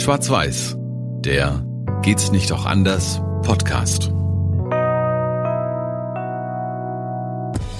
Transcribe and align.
Schwarz-Weiß, 0.00 0.76
der 1.20 1.62
Geht's 2.00 2.32
nicht 2.32 2.50
auch 2.52 2.64
anders 2.64 3.20
Podcast. 3.42 4.10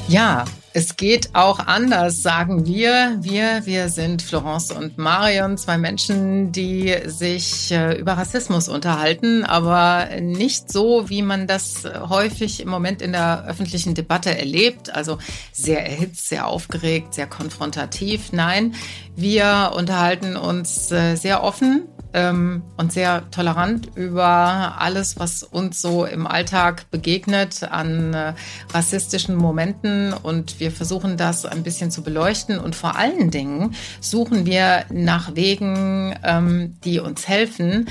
Ja, 0.06 0.45
es 0.75 0.96
geht 0.96 1.30
auch 1.32 1.61
anders, 1.61 2.20
sagen 2.20 2.66
wir. 2.66 3.16
Wir, 3.22 3.64
wir 3.64 3.88
sind 3.88 4.20
Florence 4.20 4.70
und 4.70 4.98
Marion, 4.98 5.56
zwei 5.56 5.79
Menschen, 5.79 6.52
die 6.52 6.95
sich 7.06 7.72
äh, 7.72 7.98
über 7.98 8.12
Rassismus 8.12 8.68
unterhalten, 8.68 9.46
aber 9.46 10.09
nicht 10.21 10.71
so, 10.71 11.09
wie 11.09 11.23
man 11.23 11.46
das 11.46 11.84
häufig 12.11 12.61
im 12.61 12.68
Moment 12.68 13.00
in 13.00 13.12
der 13.12 13.46
öffentlichen 13.46 13.95
Debatte 13.95 14.37
erlebt. 14.39 14.95
Also 14.95 15.16
sehr 15.52 15.87
erhitzt, 15.87 16.29
sehr 16.29 16.46
aufgeregt, 16.46 17.14
sehr 17.14 17.27
konfrontativ. 17.27 18.32
Nein, 18.32 18.75
wir 19.16 19.73
unterhalten 19.75 20.37
uns 20.37 20.93
äh, 20.93 21.16
sehr 21.16 21.43
offen 21.43 21.89
ähm, 22.13 22.63
und 22.77 22.93
sehr 22.93 23.31
tolerant 23.31 23.91
über 23.95 24.77
alles, 24.79 25.19
was 25.19 25.43
uns 25.43 25.81
so 25.81 26.05
im 26.05 26.27
Alltag 26.27 26.91
begegnet 26.91 27.63
an 27.64 28.14
äh, 28.14 28.35
rassistischen 28.73 29.36
Momenten. 29.36 30.13
Und 30.13 30.61
wir 30.61 30.71
versuchen 30.71 31.17
das 31.17 31.45
ein 31.45 31.63
bisschen 31.63 31.91
zu 31.91 32.03
beleuchten. 32.03 32.59
Und 32.59 32.75
vor 32.75 32.97
allen 32.97 33.31
Dingen 33.31 33.75
suchen 34.00 34.47
wir 34.47 34.84
nach 34.91 35.34
Wegen, 35.34 36.14
ähm, 36.25 36.77
die 36.84 37.00
uns 37.00 37.28
helfen, 37.28 37.86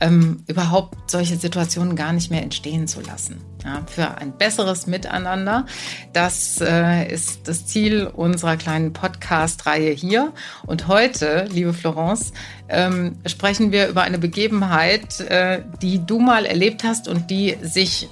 ähm, 0.00 0.42
überhaupt 0.46 1.10
solche 1.10 1.36
Situationen 1.36 1.96
gar 1.96 2.12
nicht 2.12 2.30
mehr 2.30 2.42
entstehen 2.42 2.88
zu 2.88 3.00
lassen. 3.00 3.40
Ja, 3.64 3.82
für 3.86 4.18
ein 4.18 4.36
besseres 4.36 4.86
Miteinander. 4.86 5.64
Das 6.12 6.60
äh, 6.60 7.10
ist 7.10 7.48
das 7.48 7.66
Ziel 7.66 8.06
unserer 8.06 8.58
kleinen 8.58 8.92
Podcast-Reihe 8.92 9.90
hier. 9.90 10.32
Und 10.66 10.86
heute, 10.86 11.48
liebe 11.50 11.72
Florence, 11.72 12.34
ähm, 12.68 13.16
sprechen 13.26 13.72
wir 13.72 13.88
über 13.88 14.02
eine 14.02 14.18
Begebenheit, 14.18 15.20
äh, 15.20 15.62
die 15.82 16.04
du 16.04 16.18
mal 16.18 16.46
erlebt 16.46 16.84
hast 16.84 17.08
und 17.08 17.30
die 17.30 17.56
sich 17.62 18.08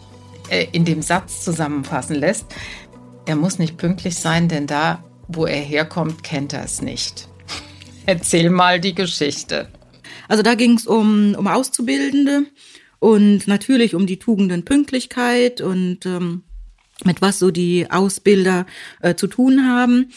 äh, 0.51 0.67
in 0.73 0.85
dem 0.85 1.03
Satz 1.03 1.45
zusammenfassen 1.45 2.17
lässt. 2.17 2.47
Er 3.27 3.37
muss 3.37 3.59
nicht 3.59 3.77
pünktlich 3.77 4.17
sein, 4.17 4.49
denn 4.49 4.67
da, 4.67 5.03
wo 5.29 5.47
er 5.47 5.61
herkommt, 5.61 6.23
kennt 6.23 6.53
er 6.53 6.65
es 6.65 6.83
nicht. 6.83 7.29
Erzähl 8.07 8.51
mal 8.51 8.81
die 8.81 8.95
Geschichte. 8.95 9.69
Also 10.29 10.43
da 10.43 10.55
ging 10.55 10.77
es 10.77 10.87
um, 10.87 11.35
um 11.35 11.47
Auszubildende 11.47 12.47
und 12.99 13.49
natürlich 13.49 13.95
um 13.95 14.07
die 14.07 14.19
Tugenden 14.19 14.65
Pünktlichkeit 14.65 15.61
und 15.61 16.07
ähm, 16.07 16.43
mit 17.05 17.23
was 17.23 17.39
so 17.39 17.51
die 17.51 17.91
Ausbilder 17.91 18.67
äh, 19.01 19.15
zu 19.15 19.27
tun 19.27 19.67
haben. 19.67 20.13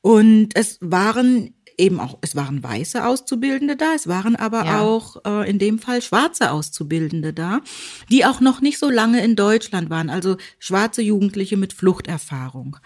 Und 0.00 0.50
es 0.54 0.78
waren 0.80 1.54
eben 1.78 2.00
auch, 2.00 2.18
es 2.20 2.36
waren 2.36 2.62
weiße 2.62 3.06
Auszubildende 3.06 3.76
da, 3.76 3.94
es 3.94 4.08
waren 4.08 4.36
aber 4.36 4.64
ja. 4.64 4.80
auch 4.80 5.24
äh, 5.24 5.48
in 5.48 5.58
dem 5.58 5.78
Fall 5.78 6.02
schwarze 6.02 6.50
Auszubildende 6.50 7.32
da, 7.32 7.60
die 8.10 8.26
auch 8.26 8.40
noch 8.40 8.60
nicht 8.60 8.78
so 8.78 8.90
lange 8.90 9.22
in 9.22 9.36
Deutschland 9.36 9.88
waren, 9.88 10.10
also 10.10 10.36
schwarze 10.58 11.02
Jugendliche 11.02 11.56
mit 11.56 11.72
Fluchterfahrung. 11.72 12.76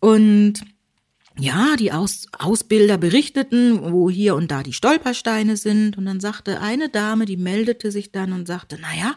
Und 0.00 0.64
ja, 1.38 1.76
die 1.76 1.92
Aus 1.92 2.26
Ausbilder 2.38 2.98
berichteten, 2.98 3.92
wo 3.92 4.10
hier 4.10 4.34
und 4.34 4.50
da 4.50 4.62
die 4.62 4.72
Stolpersteine 4.72 5.56
sind. 5.56 5.96
Und 5.96 6.04
dann 6.06 6.20
sagte 6.20 6.60
eine 6.60 6.88
Dame, 6.88 7.24
die 7.24 7.36
meldete 7.36 7.90
sich 7.92 8.12
dann 8.12 8.32
und 8.32 8.46
sagte, 8.46 8.78
naja, 8.80 9.14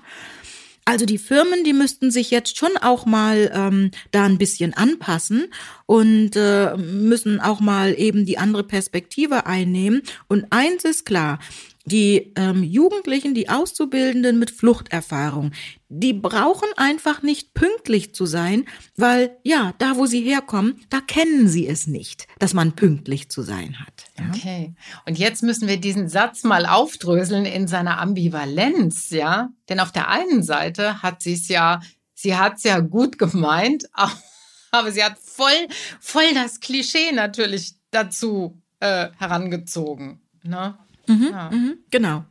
also 0.85 1.05
die 1.05 1.17
Firmen, 1.17 1.63
die 1.63 1.73
müssten 1.73 2.11
sich 2.11 2.31
jetzt 2.31 2.57
schon 2.57 2.75
auch 2.81 3.05
mal 3.05 3.51
ähm, 3.53 3.91
da 4.11 4.25
ein 4.25 4.37
bisschen 4.37 4.73
anpassen 4.73 5.47
und 5.85 6.35
äh, 6.35 6.75
müssen 6.77 7.39
auch 7.39 7.59
mal 7.59 7.97
eben 7.97 8.25
die 8.25 8.37
andere 8.37 8.63
Perspektive 8.63 9.45
einnehmen. 9.45 10.01
Und 10.27 10.45
eins 10.49 10.83
ist 10.83 11.05
klar, 11.05 11.39
die 11.85 12.33
ähm, 12.35 12.63
Jugendlichen, 12.63 13.33
die 13.33 13.49
Auszubildenden 13.49 14.39
mit 14.39 14.51
Fluchterfahrung, 14.51 15.51
die 15.89 16.13
brauchen 16.13 16.69
einfach 16.77 17.21
nicht 17.21 17.53
pünktlich 17.53 18.15
zu 18.15 18.25
sein, 18.25 18.65
weil 18.95 19.37
ja, 19.43 19.73
da 19.79 19.97
wo 19.97 20.05
sie 20.05 20.21
herkommen, 20.21 20.81
da 20.89 21.01
kennen 21.01 21.47
sie 21.47 21.67
es 21.67 21.87
nicht, 21.87 22.27
dass 22.39 22.53
man 22.53 22.73
pünktlich 22.73 23.29
zu 23.29 23.41
sein 23.41 23.79
hat. 23.79 24.02
Okay. 24.29 24.75
Und 25.05 25.17
jetzt 25.17 25.43
müssen 25.43 25.67
wir 25.67 25.77
diesen 25.77 26.09
Satz 26.09 26.43
mal 26.43 26.65
aufdröseln 26.65 27.45
in 27.45 27.67
seiner 27.67 27.99
Ambivalenz, 27.99 29.09
ja? 29.09 29.49
Denn 29.69 29.79
auf 29.79 29.91
der 29.91 30.09
einen 30.09 30.43
Seite 30.43 31.01
hat 31.01 31.21
sie 31.21 31.33
es 31.33 31.47
ja, 31.47 31.81
sie 32.13 32.35
hat 32.35 32.57
es 32.57 32.63
ja 32.63 32.79
gut 32.79 33.17
gemeint, 33.17 33.85
aber 34.71 34.91
sie 34.91 35.03
hat 35.03 35.17
voll, 35.19 35.67
voll 35.99 36.33
das 36.33 36.59
Klischee 36.59 37.11
natürlich 37.11 37.75
dazu 37.91 38.61
äh, 38.79 39.09
herangezogen. 39.17 40.21
Ne? 40.43 40.77
Mhm, 41.07 41.29
ja. 41.31 41.49
mhm, 41.51 41.77
genau. 41.89 42.25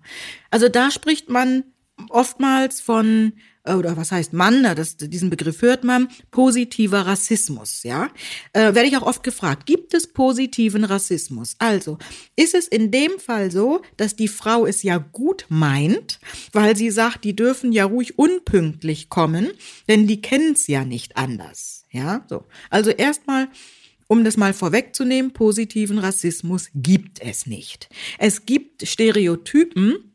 Also 0.50 0.68
da 0.68 0.90
spricht 0.90 1.28
man 1.28 1.64
oftmals 2.08 2.80
von 2.80 3.34
oder 3.64 3.96
was 3.96 4.10
heißt 4.10 4.32
Mann, 4.32 4.62
das, 4.62 4.96
diesen 4.96 5.30
Begriff 5.30 5.62
hört 5.62 5.84
man, 5.84 6.08
positiver 6.30 7.06
Rassismus, 7.06 7.82
ja. 7.84 8.10
Äh, 8.52 8.74
werde 8.74 8.84
ich 8.84 8.96
auch 8.96 9.06
oft 9.06 9.22
gefragt, 9.22 9.66
gibt 9.66 9.94
es 9.94 10.12
positiven 10.12 10.84
Rassismus? 10.84 11.54
Also, 11.58 11.98
ist 12.34 12.54
es 12.54 12.66
in 12.66 12.90
dem 12.90 13.18
Fall 13.18 13.50
so, 13.50 13.82
dass 13.96 14.16
die 14.16 14.28
Frau 14.28 14.66
es 14.66 14.82
ja 14.82 14.98
gut 14.98 15.46
meint, 15.48 16.18
weil 16.52 16.76
sie 16.76 16.90
sagt, 16.90 17.24
die 17.24 17.36
dürfen 17.36 17.72
ja 17.72 17.84
ruhig 17.84 18.18
unpünktlich 18.18 19.08
kommen, 19.08 19.50
denn 19.88 20.06
die 20.06 20.20
kennen 20.20 20.54
es 20.54 20.66
ja 20.66 20.84
nicht 20.84 21.16
anders, 21.16 21.84
ja. 21.90 22.24
So. 22.28 22.44
Also 22.70 22.90
erstmal 22.90 23.48
um 24.08 24.24
das 24.24 24.36
mal 24.36 24.52
vorwegzunehmen, 24.52 25.32
positiven 25.32 25.98
Rassismus 25.98 26.68
gibt 26.74 27.22
es 27.22 27.46
nicht. 27.46 27.88
Es 28.18 28.44
gibt 28.44 28.86
Stereotypen, 28.86 30.11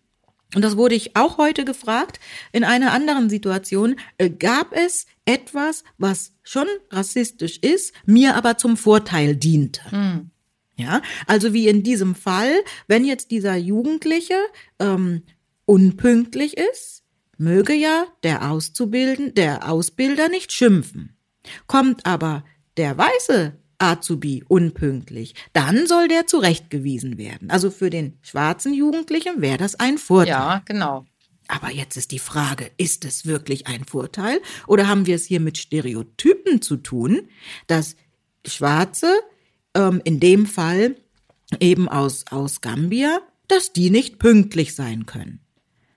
und 0.55 0.61
das 0.61 0.77
wurde 0.77 0.95
ich 0.95 1.15
auch 1.15 1.37
heute 1.37 1.65
gefragt, 1.65 2.19
in 2.51 2.63
einer 2.63 2.93
anderen 2.93 3.29
Situation, 3.29 3.97
äh, 4.17 4.29
gab 4.29 4.73
es 4.73 5.05
etwas, 5.25 5.83
was 5.97 6.33
schon 6.43 6.67
rassistisch 6.89 7.57
ist, 7.57 7.93
mir 8.05 8.35
aber 8.35 8.57
zum 8.57 8.77
Vorteil 8.77 9.35
diente. 9.35 9.81
Mhm. 9.91 10.31
Ja, 10.77 11.01
also 11.25 11.53
wie 11.53 11.67
in 11.67 11.81
diesem 11.81 12.13
Fall, 12.13 12.53
wenn 12.87 13.03
jetzt 13.03 13.31
dieser 13.31 13.55
Jugendliche 13.55 14.35
ähm, 14.79 15.23
unpünktlich 15.65 16.55
ist, 16.55 17.03
möge 17.37 17.73
ja 17.73 18.05
der 18.23 18.51
Auszubilden, 18.51 19.33
der 19.33 19.69
Ausbilder 19.69 20.29
nicht 20.29 20.53
schimpfen. 20.53 21.17
Kommt 21.65 22.05
aber 22.05 22.43
der 22.77 22.97
weiße 22.97 23.57
Azubi 23.79 24.43
unpünktlich, 24.47 25.35
dann 25.53 25.87
soll 25.87 26.07
der 26.07 26.27
zurechtgewiesen 26.27 27.17
werden. 27.17 27.51
Also 27.51 27.69
für 27.69 27.89
den 27.89 28.17
schwarzen 28.21 28.73
Jugendlichen 28.73 29.41
wäre 29.41 29.57
das 29.57 29.75
ein 29.75 29.97
Vorteil. 29.97 30.29
Ja, 30.31 30.61
genau. 30.65 31.05
Aber 31.47 31.71
jetzt 31.71 31.95
ist 31.95 32.11
die 32.11 32.19
Frage, 32.19 32.71
ist 32.77 33.05
es 33.05 33.25
wirklich 33.25 33.67
ein 33.67 33.85
Vorteil 33.85 34.41
oder 34.67 34.87
haben 34.87 35.05
wir 35.05 35.15
es 35.15 35.25
hier 35.25 35.39
mit 35.39 35.57
Stereotypen 35.57 36.61
zu 36.61 36.77
tun, 36.77 37.21
dass 37.67 37.95
Schwarze 38.45 39.13
ähm, 39.73 40.01
in 40.03 40.19
dem 40.19 40.45
Fall 40.45 40.95
eben 41.59 41.87
aus, 41.87 42.25
aus 42.29 42.61
Gambia, 42.61 43.21
dass 43.47 43.71
die 43.71 43.89
nicht 43.89 44.19
pünktlich 44.19 44.75
sein 44.75 45.05
können. 45.05 45.39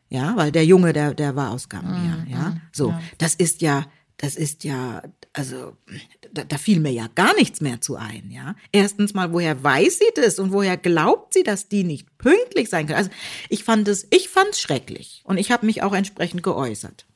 Ja, 0.08 0.36
weil 0.36 0.50
der 0.50 0.64
Junge, 0.64 0.92
der, 0.92 1.14
der 1.14 1.36
war 1.36 1.50
aus 1.50 1.68
Gambia, 1.68 2.24
mhm, 2.24 2.30
ja. 2.30 2.56
So, 2.72 2.91
ja. 2.91 3.00
das 3.18 3.34
ist 3.36 3.62
ja, 3.62 3.86
das 4.20 4.36
ist 4.36 4.64
ja, 4.64 5.03
also 5.32 5.78
da, 6.32 6.44
da 6.44 6.58
fiel 6.58 6.78
mir 6.78 6.92
ja 6.92 7.06
gar 7.14 7.34
nichts 7.36 7.62
mehr 7.62 7.81
zu 7.81 7.97
ein, 7.97 8.31
ja. 8.31 8.54
Erstens 8.70 9.14
mal, 9.14 9.32
woher 9.32 9.64
weiß 9.64 9.98
sie 9.98 10.10
das 10.14 10.38
und 10.38 10.53
woher 10.53 10.76
glaubt 10.76 11.32
sie, 11.32 11.42
dass 11.42 11.69
die 11.69 11.84
nicht 11.84 12.19
pünktlich 12.19 12.69
sein 12.69 12.86
können? 12.86 12.98
Also 12.98 13.10
ich 13.48 13.64
fand 13.64 13.88
es, 13.88 14.06
ich 14.10 14.28
fand 14.28 14.50
es 14.50 14.60
schrecklich 14.60 15.22
und 15.25 15.38
ich 15.38 15.50
habe 15.50 15.64
mich 15.64 15.82
auch 15.82 15.94
entsprechend 15.94 16.42
geäußert. 16.42 17.06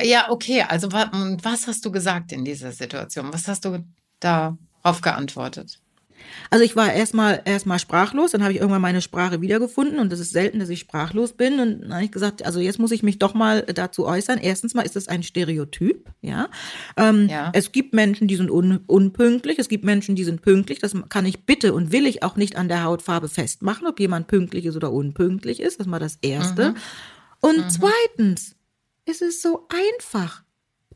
Ja, 0.00 0.30
okay. 0.30 0.62
Also 0.62 0.90
was 0.90 1.66
hast 1.66 1.84
du 1.84 1.92
gesagt 1.92 2.32
in 2.32 2.46
dieser 2.46 2.72
Situation? 2.72 3.30
Was 3.30 3.46
hast 3.46 3.66
du 3.66 3.84
darauf 4.20 5.02
geantwortet? 5.02 5.80
Also 6.50 6.64
ich 6.64 6.76
war 6.76 6.92
erstmal 6.92 7.42
erstmal 7.44 7.78
sprachlos, 7.78 8.32
dann 8.32 8.42
habe 8.42 8.52
ich 8.52 8.58
irgendwann 8.58 8.82
meine 8.82 9.00
Sprache 9.00 9.40
wiedergefunden 9.40 9.98
und 9.98 10.12
es 10.12 10.20
ist 10.20 10.32
selten, 10.32 10.58
dass 10.58 10.68
ich 10.68 10.80
sprachlos 10.80 11.32
bin 11.32 11.60
und 11.60 11.82
dann 11.82 11.94
habe 11.94 12.04
ich 12.04 12.12
gesagt, 12.12 12.44
also 12.44 12.60
jetzt 12.60 12.78
muss 12.78 12.90
ich 12.90 13.02
mich 13.02 13.18
doch 13.18 13.34
mal 13.34 13.62
dazu 13.62 14.06
äußern. 14.06 14.38
Erstens 14.38 14.74
mal 14.74 14.82
ist 14.82 14.96
es 14.96 15.08
ein 15.08 15.22
Stereotyp, 15.22 16.10
ja. 16.20 16.48
Ähm, 16.96 17.28
ja. 17.28 17.50
Es 17.54 17.72
gibt 17.72 17.94
Menschen, 17.94 18.28
die 18.28 18.36
sind 18.36 18.50
un 18.50 18.80
unpünktlich, 18.86 19.58
es 19.58 19.68
gibt 19.68 19.84
Menschen, 19.84 20.16
die 20.16 20.24
sind 20.24 20.42
pünktlich. 20.42 20.78
Das 20.78 20.94
kann 21.08 21.26
ich 21.26 21.44
bitte 21.44 21.74
und 21.74 21.92
will 21.92 22.06
ich 22.06 22.22
auch 22.22 22.36
nicht 22.36 22.56
an 22.56 22.68
der 22.68 22.84
Hautfarbe 22.84 23.28
festmachen, 23.28 23.86
ob 23.86 24.00
jemand 24.00 24.26
pünktlich 24.26 24.66
ist 24.66 24.76
oder 24.76 24.92
unpünktlich 24.92 25.60
ist. 25.60 25.78
Das 25.78 25.86
ist 25.86 25.90
mal 25.90 25.98
das 25.98 26.18
Erste. 26.22 26.70
Mhm. 26.70 26.76
Und 27.40 27.58
mhm. 27.58 27.70
zweitens, 27.70 28.56
es 29.04 29.20
ist 29.20 29.42
so 29.42 29.66
einfach 29.68 30.42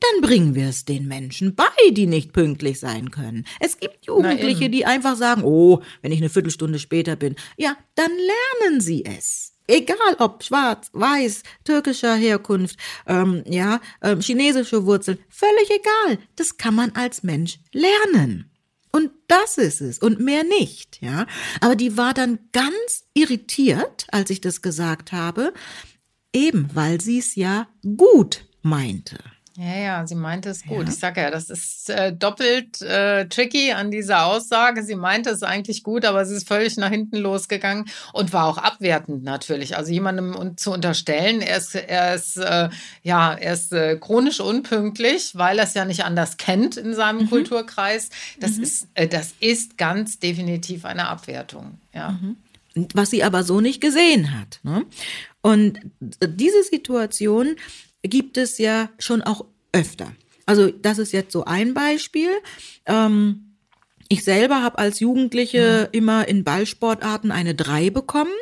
dann 0.02 0.20
bringen 0.20 0.54
wir 0.54 0.68
es 0.68 0.84
den 0.84 1.06
Menschen 1.06 1.54
bei, 1.54 1.64
die 1.90 2.06
nicht 2.06 2.32
pünktlich 2.32 2.80
sein 2.80 3.10
können. 3.10 3.46
Es 3.60 3.78
gibt 3.78 4.06
Jugendliche, 4.06 4.70
die 4.70 4.84
einfach 4.84 5.16
sagen, 5.16 5.42
oh, 5.44 5.80
wenn 6.00 6.12
ich 6.12 6.18
eine 6.18 6.30
Viertelstunde 6.30 6.78
später 6.78 7.16
bin, 7.16 7.36
ja, 7.56 7.76
dann 7.94 8.10
lernen 8.10 8.80
sie 8.80 9.04
es. 9.04 9.52
Egal 9.68 10.16
ob 10.18 10.42
schwarz, 10.42 10.90
weiß, 10.92 11.42
türkischer 11.64 12.16
Herkunft, 12.16 12.76
ähm, 13.06 13.44
ja, 13.46 13.80
ähm, 14.02 14.20
chinesische 14.20 14.84
Wurzeln, 14.84 15.18
völlig 15.28 15.70
egal. 15.70 16.18
Das 16.36 16.56
kann 16.56 16.74
man 16.74 16.90
als 16.92 17.22
Mensch 17.22 17.58
lernen. 17.72 18.50
Und 18.90 19.10
das 19.28 19.56
ist 19.56 19.80
es 19.80 19.98
und 19.98 20.20
mehr 20.20 20.44
nicht, 20.44 21.00
ja. 21.00 21.26
Aber 21.60 21.76
die 21.76 21.96
war 21.96 22.12
dann 22.12 22.38
ganz 22.52 23.04
irritiert, 23.14 24.06
als 24.10 24.28
ich 24.28 24.40
das 24.42 24.60
gesagt 24.60 25.12
habe, 25.12 25.54
eben 26.34 26.68
weil 26.74 27.00
sie 27.00 27.18
es 27.18 27.34
ja 27.34 27.68
gut 27.96 28.44
meinte. 28.60 29.18
Ja, 29.56 29.76
ja, 29.76 30.06
sie 30.06 30.14
meinte 30.14 30.48
es 30.48 30.62
gut. 30.62 30.86
Ja. 30.86 30.92
Ich 30.92 30.98
sage 30.98 31.20
ja, 31.20 31.30
das 31.30 31.50
ist 31.50 31.90
äh, 31.90 32.12
doppelt 32.12 32.80
äh, 32.80 33.26
tricky 33.26 33.72
an 33.72 33.90
dieser 33.90 34.24
Aussage. 34.24 34.82
Sie 34.82 34.94
meinte 34.94 35.28
es 35.28 35.42
eigentlich 35.42 35.82
gut, 35.82 36.06
aber 36.06 36.24
sie 36.24 36.36
ist 36.36 36.48
völlig 36.48 36.78
nach 36.78 36.88
hinten 36.88 37.18
losgegangen 37.18 37.84
und 38.14 38.32
war 38.32 38.46
auch 38.46 38.56
abwertend 38.56 39.24
natürlich. 39.24 39.76
Also 39.76 39.92
jemandem 39.92 40.56
zu 40.56 40.72
unterstellen, 40.72 41.42
er 41.42 41.58
ist, 41.58 41.74
er 41.74 42.14
ist 42.14 42.38
äh, 42.38 42.70
ja, 43.02 43.34
er 43.34 43.52
ist 43.52 43.72
äh, 43.72 43.96
chronisch 43.96 44.40
unpünktlich, 44.40 45.32
weil 45.34 45.58
er 45.58 45.64
es 45.64 45.74
ja 45.74 45.84
nicht 45.84 46.04
anders 46.04 46.38
kennt 46.38 46.78
in 46.78 46.94
seinem 46.94 47.22
mhm. 47.22 47.28
Kulturkreis. 47.28 48.08
Das 48.40 48.56
mhm. 48.56 48.62
ist, 48.62 48.88
äh, 48.94 49.06
das 49.06 49.34
ist 49.40 49.76
ganz 49.76 50.18
definitiv 50.18 50.86
eine 50.86 51.08
Abwertung. 51.08 51.78
Ja. 51.92 52.12
Mhm. 52.12 52.36
Was 52.94 53.10
sie 53.10 53.22
aber 53.22 53.44
so 53.44 53.60
nicht 53.60 53.82
gesehen 53.82 54.38
hat. 54.38 54.60
Ne? 54.62 54.86
Und 55.42 55.78
diese 56.00 56.62
Situation 56.62 57.56
gibt 58.02 58.36
es 58.36 58.58
ja 58.58 58.90
schon 58.98 59.22
auch 59.22 59.44
öfter. 59.72 60.12
Also 60.46 60.70
das 60.70 60.98
ist 60.98 61.12
jetzt 61.12 61.32
so 61.32 61.44
ein 61.44 61.74
Beispiel. 61.74 62.30
Ähm, 62.86 63.52
ich 64.08 64.24
selber 64.24 64.62
habe 64.62 64.78
als 64.78 65.00
Jugendliche 65.00 65.88
mhm. 65.90 65.98
immer 65.98 66.28
in 66.28 66.44
Ballsportarten 66.44 67.30
eine 67.30 67.54
3 67.54 67.88
bekommen, 67.88 68.32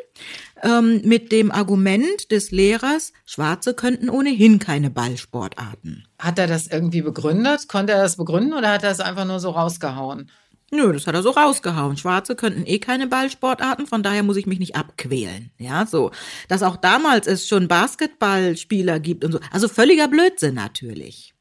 ähm, 0.63 1.03
mit 1.05 1.31
dem 1.31 1.53
Argument 1.53 2.33
des 2.33 2.51
Lehrers, 2.51 3.13
Schwarze 3.25 3.75
könnten 3.75 4.11
ohnehin 4.11 4.59
keine 4.59 4.91
Ballsportarten. 4.91 6.09
Hat 6.19 6.39
er 6.41 6.49
das 6.49 6.67
irgendwie 6.67 7.03
begründet? 7.03 7.69
Konnte 7.69 7.93
er 7.93 8.03
das 8.03 8.17
begründen 8.17 8.53
oder 8.53 8.73
hat 8.73 8.83
er 8.83 8.91
es 8.91 8.99
einfach 8.99 9.25
nur 9.25 9.39
so 9.39 9.51
rausgehauen? 9.51 10.31
Nö, 10.73 10.93
das 10.93 11.07
hat 11.07 11.15
er 11.15 11.23
so 11.23 11.31
rausgehauen. 11.31 11.97
Schwarze 11.97 12.37
könnten 12.37 12.65
eh 12.65 12.79
keine 12.79 13.09
Ballsportarten, 13.09 13.87
von 13.87 14.03
daher 14.03 14.23
muss 14.23 14.37
ich 14.37 14.47
mich 14.47 14.61
nicht 14.61 14.77
abquälen. 14.77 15.51
Ja, 15.59 15.85
so. 15.85 16.13
Dass 16.49 16.63
auch 16.63 16.77
damals 16.77 17.27
es 17.27 17.49
schon 17.49 17.67
Basketballspieler 17.67 19.01
gibt 19.01 19.25
und 19.25 19.33
so. 19.33 19.41
Also 19.51 19.67
völliger 19.69 20.07
Blödsinn 20.07 20.55
natürlich. 20.55 21.35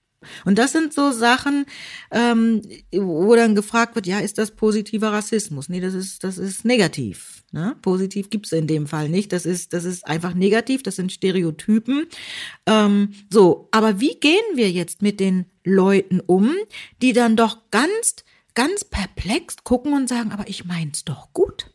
Und 0.46 0.58
das 0.58 0.74
sind 0.74 0.94
so 0.94 1.12
Sachen, 1.12 1.66
ähm, 2.12 2.62
wo 2.92 3.36
dann 3.36 3.56
gefragt 3.56 3.96
wird, 3.96 4.06
ja, 4.06 4.20
ist 4.20 4.38
das 4.38 4.52
positiver 4.52 5.12
Rassismus? 5.12 5.70
Nee, 5.70 5.80
das 5.80 5.94
ist, 5.94 6.24
das 6.24 6.38
ist 6.38 6.66
negativ. 6.66 7.44
Ne? 7.52 7.76
Positiv 7.82 8.30
gibt's 8.30 8.52
in 8.52 8.68
dem 8.68 8.86
Fall 8.86 9.10
nicht. 9.10 9.32
Das 9.32 9.46
ist, 9.46 9.74
das 9.74 9.86
ist 9.86 10.06
einfach 10.06 10.34
negativ, 10.34 10.84
das 10.84 10.98
sind 10.98 11.12
Stereotypen. 11.12 12.08
Ähm, 12.66 13.14
so, 13.30 13.70
aber 13.72 14.00
wie 14.02 14.20
gehen 14.20 14.36
wir 14.56 14.70
jetzt 14.72 15.02
mit 15.02 15.20
den 15.20 15.46
Leuten 15.64 16.20
um, 16.20 16.54
die 17.02 17.14
dann 17.14 17.36
doch 17.36 17.70
ganz 17.72 18.26
ganz 18.56 18.84
perplex 18.84 19.58
gucken 19.64 19.94
und 19.94 20.10
sagen, 20.10 20.32
aber 20.32 20.48
ich 20.48 20.66
mein's 20.66 21.06
doch 21.06 21.32
gut. 21.34 21.68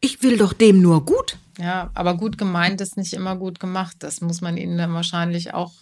Ich 0.00 0.22
will 0.22 0.36
doch 0.36 0.52
dem 0.52 0.80
nur 0.80 1.04
gut. 1.04 1.38
Ja, 1.58 1.90
aber 1.94 2.16
gut 2.16 2.36
gemeint 2.38 2.80
ist 2.80 2.96
nicht 2.96 3.14
immer 3.14 3.36
gut 3.36 3.60
gemacht. 3.60 3.96
Das 4.00 4.20
muss 4.20 4.40
man 4.40 4.56
ihnen 4.56 4.76
dann 4.76 4.92
wahrscheinlich 4.92 5.54
auch 5.54 5.72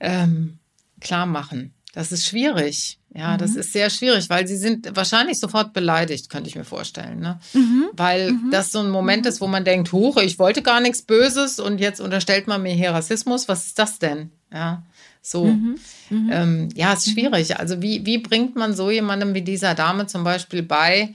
ähm, 0.00 0.58
klar 1.00 1.26
machen. 1.26 1.72
Das 1.94 2.12
ist 2.12 2.26
schwierig. 2.26 2.98
Ja, 3.14 3.34
mhm. 3.34 3.38
das 3.38 3.56
ist 3.56 3.72
sehr 3.72 3.90
schwierig, 3.90 4.28
weil 4.28 4.46
sie 4.46 4.56
sind 4.56 4.94
wahrscheinlich 4.94 5.40
sofort 5.40 5.72
beleidigt, 5.72 6.28
könnte 6.28 6.48
ich 6.48 6.56
mir 6.56 6.64
vorstellen. 6.64 7.20
Ne? 7.20 7.40
Mhm. 7.54 7.86
Weil 7.94 8.32
mhm. 8.32 8.50
das 8.50 8.70
so 8.70 8.80
ein 8.80 8.90
Moment 8.90 9.24
ist, 9.26 9.40
wo 9.40 9.46
man 9.46 9.64
denkt, 9.64 9.92
huch, 9.92 10.18
ich 10.18 10.38
wollte 10.38 10.62
gar 10.62 10.80
nichts 10.80 11.02
Böses 11.02 11.58
und 11.58 11.78
jetzt 11.78 12.00
unterstellt 12.00 12.46
man 12.46 12.62
mir 12.62 12.74
hier 12.74 12.90
Rassismus. 12.90 13.48
Was 13.48 13.66
ist 13.66 13.78
das 13.78 13.98
denn? 13.98 14.30
Ja. 14.52 14.82
So, 15.22 15.44
mhm, 15.44 15.78
mhm. 16.10 16.30
ähm, 16.32 16.68
ja, 16.74 16.92
ist 16.92 17.06
mhm. 17.08 17.12
schwierig. 17.12 17.58
Also 17.58 17.82
wie, 17.82 18.04
wie 18.06 18.18
bringt 18.18 18.56
man 18.56 18.74
so 18.74 18.90
jemandem 18.90 19.34
wie 19.34 19.42
dieser 19.42 19.74
Dame 19.74 20.06
zum 20.06 20.24
Beispiel 20.24 20.62
bei, 20.62 21.14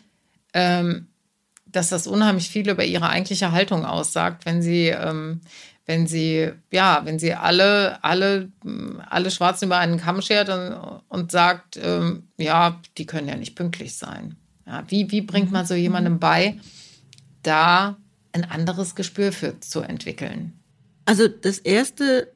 ähm, 0.53 1.07
dass 1.65 1.89
das 1.89 2.07
unheimlich 2.07 2.49
viel 2.49 2.69
über 2.69 2.85
ihre 2.85 3.09
eigentliche 3.09 3.51
Haltung 3.51 3.85
aussagt, 3.85 4.45
wenn 4.45 4.61
sie, 4.61 4.87
ähm, 4.87 5.41
wenn 5.85 6.07
sie, 6.07 6.51
ja, 6.71 7.01
wenn 7.03 7.19
sie 7.19 7.33
alle, 7.33 8.03
alle, 8.03 8.49
alle 9.09 9.31
Schwarzen 9.31 9.65
über 9.65 9.77
einen 9.79 9.99
Kamm 9.99 10.21
schert 10.21 10.49
und, 10.49 11.01
und 11.09 11.31
sagt, 11.31 11.77
ähm, 11.81 12.23
ja, 12.37 12.79
die 12.97 13.05
können 13.05 13.27
ja 13.27 13.35
nicht 13.35 13.55
pünktlich 13.55 13.95
sein. 13.95 14.35
Ja, 14.65 14.83
wie, 14.87 15.11
wie 15.11 15.21
bringt 15.21 15.51
man 15.51 15.65
so 15.65 15.73
jemandem 15.73 16.19
bei, 16.19 16.57
da 17.41 17.97
ein 18.31 18.49
anderes 18.49 18.95
Gespür 18.95 19.31
für 19.31 19.59
zu 19.59 19.81
entwickeln? 19.81 20.53
Also 21.05 21.27
das 21.27 21.59
erste, 21.59 22.31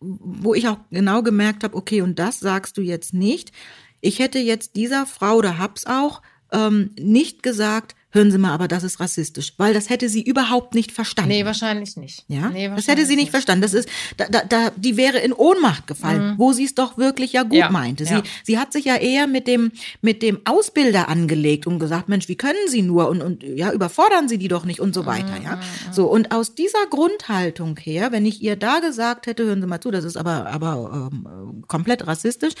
wo 0.00 0.54
ich 0.54 0.68
auch 0.68 0.78
genau 0.90 1.22
gemerkt 1.22 1.64
habe, 1.64 1.76
okay, 1.76 2.02
und 2.02 2.18
das 2.18 2.40
sagst 2.40 2.76
du 2.76 2.82
jetzt 2.82 3.14
nicht. 3.14 3.52
Ich 4.00 4.18
hätte 4.18 4.38
jetzt 4.38 4.76
dieser 4.76 5.06
Frau 5.06 5.36
oder 5.36 5.58
hab's 5.58 5.86
auch 5.86 6.22
ähm, 6.52 6.90
nicht 6.98 7.42
gesagt, 7.42 7.96
hören 8.10 8.30
Sie 8.30 8.38
mal, 8.38 8.52
aber 8.52 8.68
das 8.68 8.84
ist 8.84 9.00
rassistisch, 9.00 9.52
weil 9.58 9.74
das 9.74 9.90
hätte 9.90 10.08
sie 10.08 10.22
überhaupt 10.22 10.74
nicht 10.74 10.92
verstanden. 10.92 11.30
Nee, 11.30 11.44
wahrscheinlich 11.44 11.96
nicht. 11.96 12.24
Ja, 12.28 12.48
nee, 12.48 12.68
das 12.68 12.88
hätte 12.88 13.04
sie 13.04 13.16
nicht, 13.16 13.24
nicht, 13.24 13.30
verstanden. 13.30 13.62
Das 13.62 13.74
ist, 13.74 13.88
da, 14.16 14.26
da, 14.28 14.42
da, 14.48 14.70
die 14.76 14.96
wäre 14.96 15.18
in 15.18 15.32
Ohnmacht 15.32 15.86
gefallen, 15.86 16.32
mhm. 16.32 16.38
wo 16.38 16.52
sie 16.52 16.64
es 16.64 16.74
doch 16.74 16.96
wirklich 16.96 17.32
ja 17.34 17.42
gut 17.42 17.58
ja. 17.58 17.70
meinte. 17.70 18.06
Sie, 18.06 18.14
ja. 18.14 18.22
sie 18.44 18.58
hat 18.58 18.72
sich 18.72 18.86
ja 18.86 18.96
eher 18.96 19.26
mit 19.26 19.46
dem, 19.46 19.72
mit 20.00 20.22
dem 20.22 20.40
Ausbilder 20.44 21.08
angelegt 21.08 21.66
und 21.66 21.78
gesagt, 21.78 22.08
Mensch, 22.08 22.28
wie 22.28 22.36
können 22.36 22.68
Sie 22.68 22.82
nur 22.82 23.08
und, 23.08 23.20
und 23.20 23.42
ja, 23.42 23.72
überfordern 23.72 24.28
Sie 24.28 24.38
die 24.38 24.48
doch 24.48 24.64
nicht 24.64 24.80
und 24.80 24.94
so 24.94 25.04
weiter, 25.04 25.38
mhm. 25.38 25.44
ja. 25.44 25.60
So, 25.92 26.06
und 26.06 26.32
aus 26.32 26.54
dieser 26.54 26.86
Grundhaltung 26.88 27.76
her, 27.76 28.10
wenn 28.10 28.24
ich 28.24 28.42
ihr 28.42 28.56
da 28.56 28.80
gesagt 28.80 29.26
hätte, 29.26 29.44
hören 29.44 29.60
Sie 29.60 29.66
mal 29.66 29.80
zu, 29.80 29.90
das 29.90 30.04
ist 30.04 30.16
aber, 30.16 30.46
aber 30.46 31.10
ähm, 31.12 31.64
komplett 31.66 32.06
rassistisch, 32.06 32.54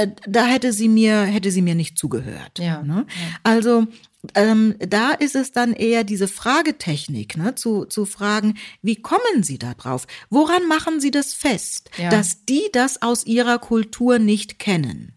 äh, 0.00 0.08
da 0.26 0.46
hätte 0.46 0.72
sie 0.72 0.88
mir, 0.88 1.22
hätte 1.22 1.50
sie 1.50 1.62
mir 1.62 1.74
nicht 1.74 1.98
zugehört. 1.98 2.58
Ja, 2.58 2.82
ne? 2.82 3.06
ja. 3.08 3.38
Also 3.42 3.86
ähm, 4.34 4.74
da 4.78 5.12
ist 5.12 5.34
es 5.34 5.52
dann 5.52 5.72
eher 5.72 6.04
diese 6.04 6.28
Fragetechnik, 6.28 7.36
ne, 7.36 7.54
zu, 7.54 7.86
zu 7.86 8.04
fragen, 8.04 8.58
wie 8.82 8.96
kommen 8.96 9.42
Sie 9.42 9.58
da 9.58 9.74
drauf? 9.74 10.06
Woran 10.28 10.66
machen 10.68 11.00
Sie 11.00 11.10
das 11.10 11.32
fest, 11.32 11.90
ja. 11.96 12.10
dass 12.10 12.44
die 12.44 12.64
das 12.72 13.02
aus 13.02 13.24
ihrer 13.24 13.58
Kultur 13.58 14.18
nicht 14.18 14.58
kennen? 14.58 15.14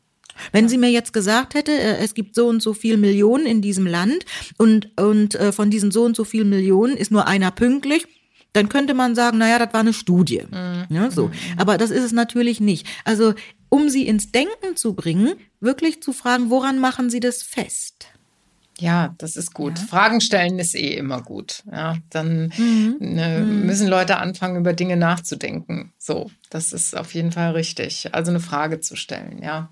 Wenn 0.52 0.68
sie 0.68 0.78
mir 0.78 0.90
jetzt 0.90 1.14
gesagt 1.14 1.54
hätte, 1.54 1.72
äh, 1.72 1.98
es 1.98 2.14
gibt 2.14 2.36
so 2.36 2.48
und 2.48 2.62
so 2.62 2.74
viel 2.74 2.98
Millionen 2.98 3.46
in 3.46 3.62
diesem 3.62 3.86
Land 3.86 4.26
und, 4.58 4.90
und 5.00 5.36
äh, 5.36 5.52
von 5.52 5.70
diesen 5.70 5.92
so 5.92 6.04
und 6.04 6.16
so 6.16 6.24
viel 6.24 6.44
Millionen 6.44 6.98
ist 6.98 7.12
nur 7.12 7.28
einer 7.28 7.52
pünktlich, 7.52 8.08
dann 8.52 8.70
könnte 8.70 8.94
man 8.94 9.16
sagen, 9.16 9.40
naja, 9.40 9.60
das 9.60 9.74
war 9.74 9.82
eine 9.82 9.94
Studie. 9.94 10.44
Mhm. 10.50 10.96
Ja, 10.96 11.12
so. 11.12 11.28
Mhm. 11.28 11.34
Aber 11.58 11.78
das 11.78 11.92
ist 11.92 12.04
es 12.04 12.12
natürlich 12.12 12.60
nicht. 12.60 12.88
Also, 13.04 13.34
um 13.70 13.90
sie 13.90 14.08
ins 14.08 14.32
Denken 14.32 14.76
zu 14.76 14.94
bringen, 14.94 15.34
wirklich 15.60 16.02
zu 16.02 16.14
fragen, 16.14 16.50
woran 16.50 16.80
machen 16.80 17.10
sie 17.10 17.20
das 17.20 17.42
fest? 17.42 18.08
Ja, 18.80 19.14
das 19.18 19.36
ist 19.36 19.54
gut. 19.54 19.78
Ja. 19.78 19.86
Fragen 19.86 20.20
stellen 20.20 20.58
ist 20.60 20.76
eh 20.76 20.96
immer 20.96 21.22
gut. 21.22 21.64
Ja, 21.72 21.98
dann 22.10 22.52
mhm. 22.58 22.98
Ne, 23.00 23.40
mhm. 23.46 23.66
müssen 23.66 23.88
Leute 23.88 24.18
anfangen, 24.18 24.58
über 24.58 24.74
Dinge 24.74 24.98
nachzudenken. 24.98 25.94
So, 25.98 26.32
das 26.50 26.74
ist 26.74 26.98
auf 26.98 27.14
jeden 27.14 27.32
Fall 27.32 27.52
richtig. 27.52 28.14
Also 28.14 28.32
eine 28.32 28.40
Frage 28.40 28.80
zu 28.80 28.96
stellen, 28.96 29.42
ja. 29.44 29.70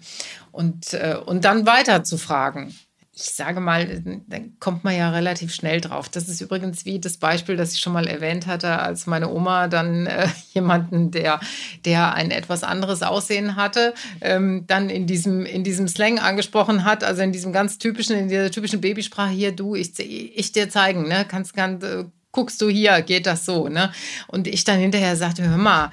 Und, 0.51 0.93
äh, 0.93 1.17
und 1.25 1.45
dann 1.45 1.65
weiter 1.65 2.03
zu 2.03 2.17
fragen 2.17 2.73
ich 3.21 3.31
sage 3.31 3.59
mal, 3.59 4.01
dann 4.27 4.53
kommt 4.59 4.83
man 4.83 4.95
ja 4.95 5.11
relativ 5.11 5.53
schnell 5.53 5.79
drauf. 5.79 6.09
Das 6.09 6.27
ist 6.27 6.41
übrigens 6.41 6.85
wie 6.85 6.99
das 6.99 7.17
Beispiel, 7.17 7.55
das 7.55 7.73
ich 7.73 7.79
schon 7.79 7.93
mal 7.93 8.07
erwähnt 8.07 8.47
hatte, 8.47 8.79
als 8.79 9.05
meine 9.05 9.29
Oma 9.29 9.67
dann 9.67 10.07
äh, 10.07 10.27
jemanden, 10.53 11.11
der, 11.11 11.39
der 11.85 12.13
ein 12.15 12.31
etwas 12.31 12.63
anderes 12.63 13.03
Aussehen 13.03 13.55
hatte, 13.55 13.93
ähm, 14.21 14.65
dann 14.67 14.89
in 14.89 15.05
diesem, 15.05 15.45
in 15.45 15.63
diesem 15.63 15.87
Slang 15.87 16.19
angesprochen 16.19 16.83
hat, 16.83 17.03
also 17.03 17.21
in 17.21 17.31
diesem 17.31 17.53
ganz 17.53 17.77
typischen, 17.77 18.15
in 18.15 18.27
dieser 18.27 18.51
typischen 18.51 18.81
Babysprache, 18.81 19.31
hier, 19.31 19.51
du, 19.51 19.75
ich, 19.75 19.99
ich 19.99 20.51
dir 20.51 20.69
zeigen, 20.69 21.07
ne? 21.07 21.25
Kannst, 21.27 21.53
kann, 21.53 21.81
äh, 21.81 22.05
guckst 22.31 22.61
du 22.61 22.69
hier, 22.69 23.01
geht 23.01 23.25
das 23.27 23.45
so, 23.45 23.69
ne? 23.69 23.91
Und 24.27 24.47
ich 24.47 24.63
dann 24.63 24.79
hinterher 24.79 25.15
sagte, 25.15 25.47
hör 25.47 25.57
mal, 25.57 25.91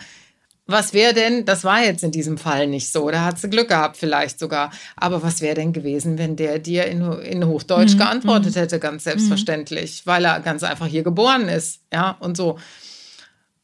was 0.70 0.92
wäre 0.92 1.14
denn, 1.14 1.46
das 1.46 1.64
war 1.64 1.82
jetzt 1.82 2.04
in 2.04 2.10
diesem 2.10 2.36
Fall 2.36 2.66
nicht 2.66 2.92
so, 2.92 3.10
da 3.10 3.24
hat 3.24 3.38
sie 3.38 3.48
Glück 3.48 3.68
gehabt 3.68 3.96
vielleicht 3.96 4.38
sogar, 4.38 4.70
aber 4.96 5.22
was 5.22 5.40
wäre 5.40 5.54
denn 5.54 5.72
gewesen, 5.72 6.18
wenn 6.18 6.36
der 6.36 6.58
dir 6.58 6.84
in, 6.84 7.00
in 7.22 7.46
Hochdeutsch 7.46 7.94
mhm. 7.94 7.98
geantwortet 7.98 8.54
mhm. 8.54 8.60
hätte, 8.60 8.78
ganz 8.78 9.04
selbstverständlich, 9.04 10.02
mhm. 10.04 10.10
weil 10.10 10.24
er 10.26 10.40
ganz 10.40 10.62
einfach 10.62 10.86
hier 10.86 11.02
geboren 11.02 11.48
ist, 11.48 11.80
ja, 11.90 12.18
und 12.20 12.36
so. 12.36 12.58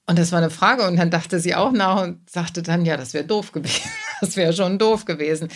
Und 0.06 0.18
das 0.18 0.32
war 0.32 0.38
eine 0.38 0.48
Frage 0.48 0.86
und 0.86 0.96
dann 0.96 1.10
dachte 1.10 1.40
sie 1.40 1.54
auch 1.54 1.72
nach 1.72 2.02
und 2.02 2.28
sagte 2.28 2.62
dann, 2.62 2.86
ja, 2.86 2.96
das 2.96 3.12
wäre 3.12 3.24
doof 3.24 3.52
gewesen, 3.52 3.90
das 4.22 4.36
wäre 4.36 4.54
schon 4.54 4.78
doof 4.78 5.04
gewesen. 5.04 5.48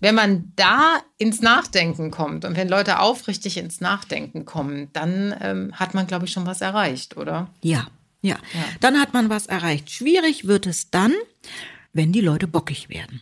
Wenn 0.00 0.16
man 0.16 0.52
da 0.56 0.98
ins 1.16 1.42
Nachdenken 1.42 2.10
kommt 2.10 2.44
und 2.44 2.56
wenn 2.56 2.68
Leute 2.68 2.98
aufrichtig 2.98 3.56
ins 3.56 3.80
Nachdenken 3.80 4.44
kommen, 4.44 4.88
dann 4.92 5.32
ähm, 5.40 5.72
hat 5.74 5.94
man, 5.94 6.08
glaube 6.08 6.24
ich, 6.24 6.32
schon 6.32 6.44
was 6.44 6.60
erreicht, 6.60 7.16
oder? 7.16 7.50
Ja, 7.62 7.86
ja. 8.22 8.36
ja. 8.36 8.64
Dann 8.80 9.00
hat 9.00 9.12
man 9.12 9.28
was 9.28 9.46
erreicht. 9.46 9.90
Schwierig 9.90 10.46
wird 10.46 10.66
es 10.66 10.90
dann, 10.90 11.12
wenn 11.92 12.12
die 12.12 12.20
Leute 12.20 12.46
bockig 12.46 12.88
werden. 12.88 13.20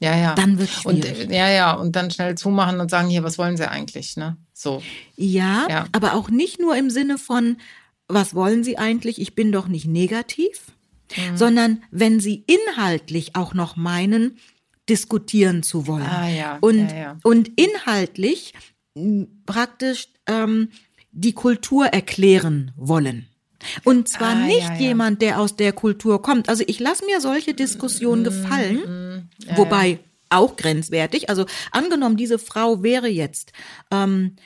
Ja, 0.00 0.16
ja. 0.16 0.34
Dann 0.34 0.58
wird 0.58 0.68
es 0.68 0.82
schwierig. 0.82 1.26
Und, 1.26 1.32
ja, 1.32 1.48
ja. 1.48 1.72
Und 1.72 1.94
dann 1.96 2.10
schnell 2.10 2.36
zumachen 2.36 2.80
und 2.80 2.90
sagen, 2.90 3.08
hier, 3.08 3.22
was 3.22 3.38
wollen 3.38 3.56
sie 3.56 3.70
eigentlich, 3.70 4.16
ne? 4.16 4.36
So. 4.52 4.82
Ja, 5.16 5.66
ja, 5.70 5.86
aber 5.92 6.14
auch 6.14 6.28
nicht 6.28 6.60
nur 6.60 6.76
im 6.76 6.90
Sinne 6.90 7.18
von, 7.18 7.56
was 8.08 8.34
wollen 8.34 8.64
sie 8.64 8.78
eigentlich? 8.78 9.20
Ich 9.20 9.34
bin 9.34 9.52
doch 9.52 9.68
nicht 9.68 9.86
negativ. 9.86 10.72
Mhm. 11.16 11.36
Sondern 11.36 11.82
wenn 11.90 12.20
sie 12.20 12.44
inhaltlich 12.46 13.36
auch 13.36 13.54
noch 13.54 13.76
meinen, 13.76 14.38
diskutieren 14.88 15.62
zu 15.62 15.86
wollen. 15.86 16.02
Ah, 16.02 16.28
ja. 16.28 16.58
Und, 16.60 16.90
ja, 16.90 16.96
ja. 16.96 17.18
und 17.22 17.50
inhaltlich 17.60 18.54
praktisch 19.46 20.08
ähm, 20.26 20.70
die 21.12 21.32
Kultur 21.32 21.86
erklären 21.86 22.72
wollen. 22.76 23.28
Und 23.84 24.08
zwar 24.08 24.30
Ah, 24.32 24.46
nicht 24.46 24.60
ja, 24.60 24.74
ja. 24.74 24.80
jemand, 24.80 25.22
der 25.22 25.38
aus 25.40 25.56
der 25.56 25.72
Kultur 25.72 26.22
kommt. 26.22 26.48
Also 26.48 26.64
ich 26.66 26.78
lasse 26.80 27.04
mir 27.04 27.20
solche 27.20 27.54
Diskussionen 27.54 28.24
gefallen, 28.24 28.76
Mhm. 28.86 29.28
Ja, 29.46 29.56
wobei 29.56 29.98
auch 30.30 30.56
grenzwertig. 30.56 31.28
Also 31.28 31.44
angenommen, 31.72 32.16
diese 32.16 32.38
Frau 32.38 32.82
wäre 32.82 33.08
jetzt 33.08 33.52
ähm, 33.90 34.36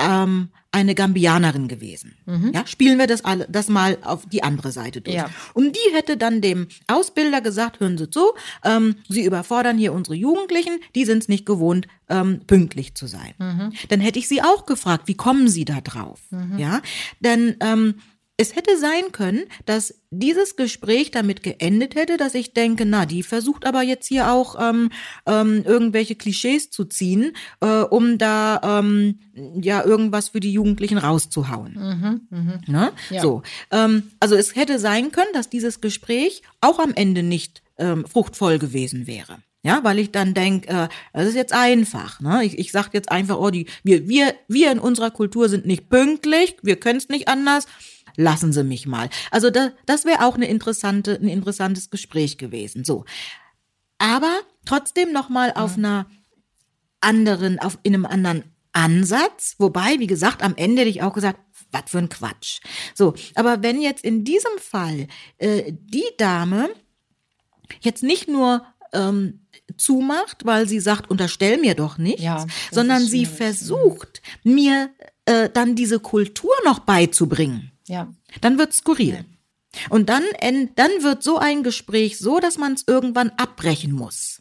ähm, 0.00 0.48
eine 0.72 0.94
Gambianerin 0.94 1.66
gewesen. 1.68 2.14
Ja, 2.54 2.64
spielen 2.66 2.96
wir 2.98 3.06
das, 3.08 3.24
alle, 3.24 3.46
das 3.50 3.68
mal 3.68 3.98
auf 4.02 4.24
die 4.26 4.42
andere 4.44 4.70
Seite 4.72 5.00
durch. 5.00 5.16
Mhm. 5.16 5.22
Ja. 5.22 5.30
Und 5.52 5.76
die 5.76 5.94
hätte 5.94 6.16
dann 6.16 6.40
dem 6.40 6.68
Ausbilder 6.86 7.40
gesagt, 7.40 7.80
hören 7.80 7.98
Sie 7.98 8.08
zu, 8.08 8.32
ähm, 8.64 8.96
Sie 9.08 9.24
überfordern 9.24 9.78
hier 9.78 9.92
unsere 9.92 10.14
Jugendlichen, 10.16 10.78
die 10.94 11.04
sind 11.04 11.22
es 11.24 11.28
nicht 11.28 11.44
gewohnt, 11.44 11.86
ähm, 12.08 12.40
pünktlich 12.46 12.94
zu 12.94 13.06
sein. 13.08 13.34
Mhm. 13.38 13.72
Dann 13.88 14.00
hätte 14.00 14.18
ich 14.20 14.28
sie 14.28 14.42
auch 14.42 14.64
gefragt, 14.64 15.06
wie 15.08 15.16
kommen 15.16 15.48
Sie 15.48 15.64
da 15.64 15.80
drauf? 15.80 16.20
Ja, 16.56 16.82
denn 17.20 17.56
ähm, 17.60 17.94
es 18.40 18.56
hätte 18.56 18.78
sein 18.78 19.12
können, 19.12 19.44
dass 19.66 20.00
dieses 20.10 20.56
Gespräch 20.56 21.10
damit 21.10 21.42
geendet 21.42 21.94
hätte, 21.94 22.16
dass 22.16 22.34
ich 22.34 22.54
denke, 22.54 22.86
na, 22.86 23.04
die 23.04 23.22
versucht 23.22 23.66
aber 23.66 23.82
jetzt 23.82 24.06
hier 24.06 24.32
auch 24.32 24.56
ähm, 24.58 24.90
ähm, 25.26 25.62
irgendwelche 25.66 26.14
Klischees 26.14 26.70
zu 26.70 26.86
ziehen, 26.86 27.36
äh, 27.60 27.82
um 27.82 28.16
da 28.16 28.80
ähm, 28.80 29.18
ja 29.60 29.84
irgendwas 29.84 30.30
für 30.30 30.40
die 30.40 30.54
Jugendlichen 30.54 30.96
rauszuhauen. 30.96 31.74
Ne? 32.66 32.92
Ja. 33.10 33.20
So, 33.20 33.42
ähm, 33.70 34.10
also 34.20 34.36
es 34.36 34.56
hätte 34.56 34.78
sein 34.78 35.12
können, 35.12 35.32
dass 35.34 35.50
dieses 35.50 35.82
Gespräch 35.82 36.40
auch 36.62 36.78
am 36.78 36.94
Ende 36.94 37.22
nicht 37.22 37.62
ähm, 37.76 38.06
fruchtvoll 38.06 38.58
gewesen 38.58 39.06
wäre. 39.06 39.36
Ja, 39.62 39.84
weil 39.84 39.98
ich 39.98 40.10
dann 40.10 40.32
denke, 40.32 40.68
äh, 40.68 40.88
das 41.12 41.28
ist 41.28 41.34
jetzt 41.34 41.52
einfach. 41.52 42.20
Ne? 42.20 42.42
Ich, 42.44 42.58
ich 42.58 42.72
sage 42.72 42.90
jetzt 42.94 43.12
einfach, 43.12 43.38
oh, 43.38 43.50
die, 43.50 43.66
wir, 43.82 44.08
wir, 44.08 44.34
wir 44.48 44.72
in 44.72 44.78
unserer 44.78 45.10
Kultur 45.10 45.50
sind 45.50 45.66
nicht 45.66 45.90
pünktlich, 45.90 46.56
wir 46.62 46.76
können 46.76 46.96
es 46.96 47.10
nicht 47.10 47.28
anders. 47.28 47.66
Lassen 48.16 48.52
Sie 48.52 48.64
mich 48.64 48.86
mal. 48.86 49.08
Also 49.30 49.50
da, 49.50 49.70
das 49.86 50.04
wäre 50.04 50.24
auch 50.24 50.34
eine 50.34 50.48
interessante, 50.48 51.14
ein 51.14 51.28
interessantes 51.28 51.90
Gespräch 51.90 52.38
gewesen. 52.38 52.84
So, 52.84 53.04
aber 53.98 54.40
trotzdem 54.64 55.12
noch 55.12 55.28
mal 55.28 55.52
auf 55.52 55.76
einer 55.76 56.06
anderen, 57.00 57.58
auf 57.58 57.78
in 57.82 57.94
einem 57.94 58.06
anderen 58.06 58.44
Ansatz. 58.72 59.56
Wobei, 59.58 59.98
wie 59.98 60.06
gesagt, 60.06 60.42
am 60.42 60.54
Ende 60.56 60.82
hätte 60.82 60.90
ich 60.90 61.02
auch 61.02 61.12
gesagt, 61.12 61.40
was 61.72 61.82
für 61.86 61.98
ein 61.98 62.08
Quatsch. 62.08 62.60
So, 62.94 63.14
aber 63.34 63.62
wenn 63.62 63.80
jetzt 63.80 64.04
in 64.04 64.24
diesem 64.24 64.58
Fall 64.58 65.06
äh, 65.38 65.72
die 65.72 66.04
Dame 66.18 66.70
jetzt 67.80 68.02
nicht 68.02 68.28
nur 68.28 68.64
ähm, 68.92 69.46
zumacht, 69.76 70.44
weil 70.44 70.66
sie 70.66 70.80
sagt, 70.80 71.10
unterstell 71.10 71.58
mir 71.58 71.74
doch 71.74 71.98
nichts, 71.98 72.22
Ja, 72.22 72.46
sondern 72.72 73.04
sie 73.04 73.26
versucht, 73.26 74.22
mir 74.42 74.90
äh, 75.26 75.48
dann 75.48 75.76
diese 75.76 76.00
Kultur 76.00 76.52
noch 76.64 76.80
beizubringen 76.80 77.69
ja. 77.90 78.12
dann 78.40 78.58
wird 78.58 78.72
skurril. 78.72 79.24
Und 79.88 80.08
dann, 80.08 80.22
dann 80.74 80.90
wird 81.02 81.22
so 81.22 81.38
ein 81.38 81.62
Gespräch 81.62 82.18
so, 82.18 82.40
dass 82.40 82.58
man 82.58 82.72
es 82.74 82.84
irgendwann 82.86 83.30
abbrechen 83.30 83.92
muss. 83.92 84.39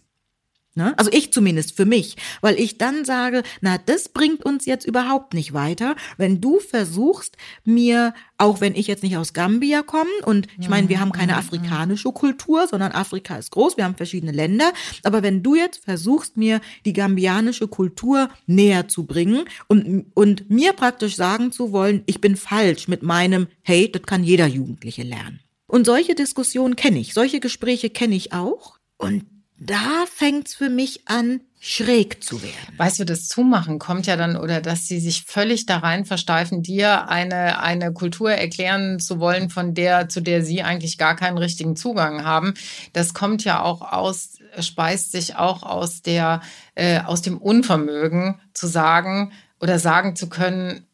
Ne? 0.79 0.97
Also 0.97 1.11
ich 1.11 1.33
zumindest 1.33 1.75
für 1.75 1.83
mich, 1.83 2.15
weil 2.39 2.57
ich 2.57 2.77
dann 2.77 3.03
sage, 3.03 3.43
na, 3.59 3.77
das 3.77 4.07
bringt 4.07 4.45
uns 4.45 4.65
jetzt 4.65 4.85
überhaupt 4.85 5.33
nicht 5.33 5.51
weiter, 5.51 5.97
wenn 6.15 6.39
du 6.39 6.61
versuchst, 6.61 7.35
mir, 7.65 8.13
auch 8.37 8.61
wenn 8.61 8.75
ich 8.75 8.87
jetzt 8.87 9.03
nicht 9.03 9.17
aus 9.17 9.33
Gambia 9.33 9.81
komme, 9.81 10.09
und 10.23 10.47
ich 10.57 10.69
meine, 10.69 10.87
wir 10.87 11.01
haben 11.01 11.11
keine 11.11 11.35
afrikanische 11.35 12.13
Kultur, 12.13 12.65
sondern 12.65 12.93
Afrika 12.93 13.35
ist 13.35 13.51
groß, 13.51 13.75
wir 13.75 13.83
haben 13.83 13.97
verschiedene 13.97 14.31
Länder, 14.31 14.71
aber 15.03 15.21
wenn 15.21 15.43
du 15.43 15.53
jetzt 15.53 15.83
versuchst, 15.83 16.37
mir 16.37 16.61
die 16.85 16.93
gambianische 16.93 17.67
Kultur 17.67 18.29
näher 18.47 18.87
zu 18.87 19.05
bringen 19.05 19.43
und, 19.67 20.05
und 20.13 20.49
mir 20.49 20.71
praktisch 20.71 21.17
sagen 21.17 21.51
zu 21.51 21.73
wollen, 21.73 22.03
ich 22.05 22.21
bin 22.21 22.37
falsch 22.37 22.87
mit 22.87 23.03
meinem, 23.03 23.47
hey, 23.63 23.91
das 23.91 24.03
kann 24.03 24.23
jeder 24.23 24.47
Jugendliche 24.47 25.03
lernen. 25.03 25.41
Und 25.67 25.85
solche 25.85 26.15
Diskussionen 26.15 26.77
kenne 26.77 26.99
ich, 26.99 27.13
solche 27.13 27.41
Gespräche 27.41 27.89
kenne 27.89 28.15
ich 28.15 28.31
auch. 28.31 28.79
Und 28.97 29.25
da 29.59 30.05
fängt's 30.13 30.55
für 30.55 30.69
mich 30.69 31.07
an, 31.07 31.41
schräg 31.59 32.23
zu 32.23 32.41
werden. 32.41 32.77
Weißt 32.77 32.99
du, 32.99 33.03
das 33.03 33.27
Zumachen 33.27 33.79
kommt 33.79 34.07
ja 34.07 34.15
dann, 34.15 34.37
oder 34.37 34.61
dass 34.61 34.87
sie 34.87 34.99
sich 34.99 35.23
völlig 35.23 35.65
da 35.65 35.79
rein 35.79 36.05
versteifen, 36.05 36.63
dir 36.63 37.09
eine, 37.09 37.61
eine 37.61 37.91
Kultur 37.91 38.31
erklären 38.31 38.99
zu 38.99 39.19
wollen, 39.19 39.49
von 39.49 39.73
der, 39.73 40.07
zu 40.07 40.21
der 40.21 40.43
sie 40.43 40.63
eigentlich 40.63 40.97
gar 40.97 41.17
keinen 41.17 41.37
richtigen 41.37 41.75
Zugang 41.75 42.23
haben. 42.23 42.53
Das 42.93 43.13
kommt 43.13 43.43
ja 43.43 43.61
auch 43.61 43.81
aus, 43.81 44.37
speist 44.59 45.11
sich 45.11 45.35
auch 45.35 45.63
aus 45.63 46.01
der, 46.01 46.41
äh, 46.75 47.01
aus 47.01 47.21
dem 47.21 47.37
Unvermögen 47.37 48.39
zu 48.53 48.67
sagen 48.67 49.33
oder 49.59 49.79
sagen 49.79 50.15
zu 50.15 50.29
können, 50.29 50.85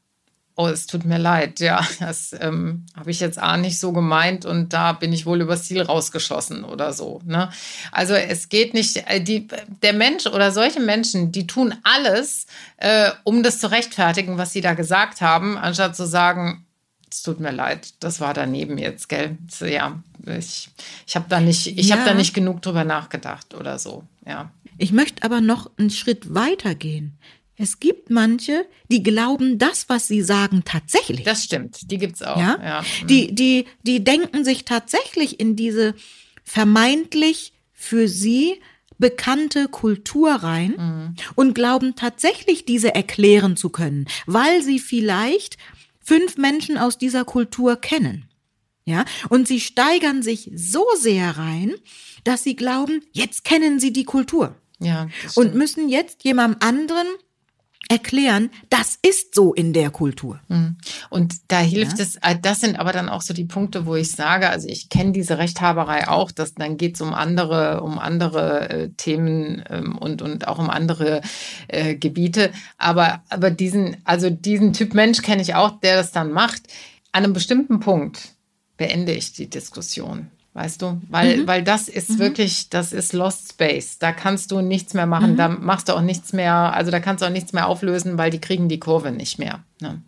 Oh, 0.58 0.68
es 0.68 0.88
tut 0.88 1.04
mir 1.04 1.18
leid, 1.18 1.60
ja, 1.60 1.86
das 2.00 2.34
ähm, 2.40 2.86
habe 2.96 3.12
ich 3.12 3.20
jetzt 3.20 3.38
A 3.38 3.58
nicht 3.58 3.78
so 3.78 3.92
gemeint 3.92 4.46
und 4.46 4.72
da 4.72 4.94
bin 4.94 5.12
ich 5.12 5.26
wohl 5.26 5.42
übers 5.42 5.66
Ziel 5.66 5.82
rausgeschossen 5.82 6.64
oder 6.64 6.94
so. 6.94 7.20
Ne? 7.26 7.50
Also 7.92 8.14
es 8.14 8.48
geht 8.48 8.74
nicht, 8.74 8.96
äh, 9.08 9.20
die, 9.22 9.48
der 9.82 9.92
Mensch 9.92 10.26
oder 10.28 10.52
solche 10.54 10.80
Menschen, 10.80 11.34
die 11.34 11.46
tun 11.46 11.76
alles, 11.84 12.48
äh, 12.78 13.12
um 13.26 13.44
das 13.44 13.60
zu 13.60 13.70
rechtfertigen, 13.70 14.38
was 14.38 14.54
sie 14.54 14.62
da 14.62 14.76
gesagt 14.76 15.20
haben, 15.20 15.58
anstatt 15.58 15.96
zu 15.98 16.08
sagen, 16.08 16.66
es 17.12 17.22
tut 17.22 17.42
mir 17.42 17.52
leid, 17.52 17.94
das 18.00 18.22
war 18.22 18.34
daneben 18.34 18.78
jetzt, 18.78 19.10
gell? 19.10 19.38
So, 19.50 19.66
ja, 19.66 20.00
ich, 20.26 20.70
ich 21.06 21.16
habe 21.18 21.26
da 21.28 21.40
nicht, 21.42 21.68
ich 21.68 21.88
Ja. 21.88 21.96
habe 21.98 22.06
da 22.06 22.14
nicht 22.14 22.34
genug 22.34 22.62
drüber 22.62 22.86
nachgedacht 22.86 23.54
oder 23.54 23.78
so, 23.78 24.04
ja. 24.26 24.52
Ich 24.78 24.92
möchte 24.94 25.24
aber 25.24 25.40
noch 25.42 25.70
einen 25.78 25.90
Schritt 25.90 26.34
weiter 26.34 26.76
gehen. 26.76 27.18
Es 27.58 27.80
gibt 27.80 28.10
manche, 28.10 28.66
die 28.90 29.02
glauben 29.02 29.58
das, 29.58 29.88
was 29.88 30.08
sie 30.08 30.22
sagen, 30.22 30.64
tatsächlich. 30.66 31.24
Das 31.24 31.44
stimmt, 31.44 31.90
die 31.90 31.98
gibt's 31.98 32.22
auch. 32.22 32.38
ja? 32.38 32.60
ja. 32.62 32.86
Die, 33.08 33.34
die, 33.34 33.66
die 33.84 34.04
denken 34.04 34.44
sich 34.44 34.66
tatsächlich 34.66 35.40
in 35.40 35.56
diese 35.56 35.96
vermeintlich 36.44 37.54
für 37.72 38.08
sie 38.08 38.60
bekannte 38.98 39.68
Kultur 39.68 40.32
rein 40.32 41.16
und 41.36 41.54
glauben 41.54 41.96
tatsächlich 41.96 42.66
diese 42.66 42.96
erklären 42.96 43.58
zu 43.58 43.70
können, 43.70 44.08
weil 44.26 44.62
sie 44.62 44.80
vielleicht 44.80 45.58
fünf 46.02 46.38
Menschen 46.38 46.78
aus 46.78 46.98
dieser 46.98 47.26
Kultur 47.26 47.76
kennen. 47.76 48.30
Ja, 48.88 49.04
und 49.30 49.48
sie 49.48 49.60
steigern 49.60 50.22
sich 50.22 50.52
so 50.54 50.86
sehr 51.00 51.38
rein, 51.38 51.74
dass 52.24 52.44
sie 52.44 52.56
glauben, 52.56 53.02
jetzt 53.14 53.44
kennen 53.44 53.80
sie 53.80 53.92
die 53.92 54.04
Kultur 54.06 54.56
ja 54.80 55.08
und 55.36 55.56
müssen 55.56 55.90
jetzt 55.90 56.24
jemandem 56.24 56.60
anderen 56.62 57.08
erklären, 57.90 58.50
das 58.70 58.98
ist 59.02 59.36
so 59.36 59.54
in 59.54 59.74
der 59.74 59.90
Kultur. 59.90 60.40
Und 61.10 61.36
da 61.50 61.60
hilft 61.60 61.98
Ja. 62.00 62.04
es, 62.04 62.16
äh, 62.18 62.36
das 62.42 62.60
sind 62.62 62.80
aber 62.80 62.92
dann 62.92 63.10
auch 63.10 63.22
so 63.22 63.34
die 63.34 63.46
Punkte, 63.46 63.86
wo 63.86 63.96
ich 63.96 64.12
sage, 64.12 64.50
also 64.50 64.68
ich 64.68 64.90
kenne 64.90 65.12
diese 65.12 65.38
Rechthaberei 65.38 66.08
auch, 66.08 66.32
dass 66.32 66.54
dann 66.56 66.78
geht 66.78 66.96
es 66.96 67.02
um 67.02 67.14
andere, 67.14 67.82
um 67.82 68.00
andere 68.00 68.70
äh, 68.70 68.90
Themen 68.98 69.64
ähm, 69.70 69.98
und, 69.98 70.22
und 70.22 70.48
auch 70.48 70.58
um 70.60 70.70
andere 70.70 71.22
äh, 71.68 71.96
Gebiete. 71.96 72.52
Aber, 72.78 73.24
aber 73.30 73.52
diesen, 73.52 73.98
also 74.04 74.30
diesen 74.30 74.74
Typ 74.74 74.94
Mensch 74.94 75.22
kenne 75.22 75.42
ich 75.42 75.56
auch, 75.56 75.80
der 75.80 75.98
das 75.98 76.12
dann 76.12 76.32
macht. 76.32 76.64
An 77.12 77.24
einem 77.24 77.34
bestimmten 77.34 77.80
Punkt 77.80 78.30
beende 78.78 79.14
ich 79.14 79.32
die 79.34 79.50
Diskussion. 79.50 80.30
Weißt 80.56 80.82
du, 80.82 81.02
weil, 81.10 81.46
weil 81.48 81.64
das 81.64 81.90
ist 81.90 82.18
wirklich, 82.18 82.70
das 82.70 82.94
ist 82.94 83.12
Lost 83.12 83.50
Space. 83.50 84.00
Da 84.00 84.14
kannst 84.14 84.52
du 84.52 84.62
nichts 84.62 84.94
mehr 84.94 85.06
machen, 85.06 85.36
da 85.36 85.50
machst 85.50 85.90
du 85.90 85.94
auch 85.94 86.02
nichts 86.02 86.32
mehr, 86.32 86.54
also 86.54 86.92
da 86.92 87.02
kannst 87.02 87.22
du 87.22 87.28
auch 87.28 87.32
nichts 87.32 87.52
mehr 87.52 87.68
auflösen, 87.68 88.18
weil 88.18 88.32
die 88.32 88.40
kriegen 88.40 88.70
die 88.70 88.80
Kurve 88.80 89.12
nicht 89.12 89.38
mehr. 89.38 89.66
Ne? 89.82 90.02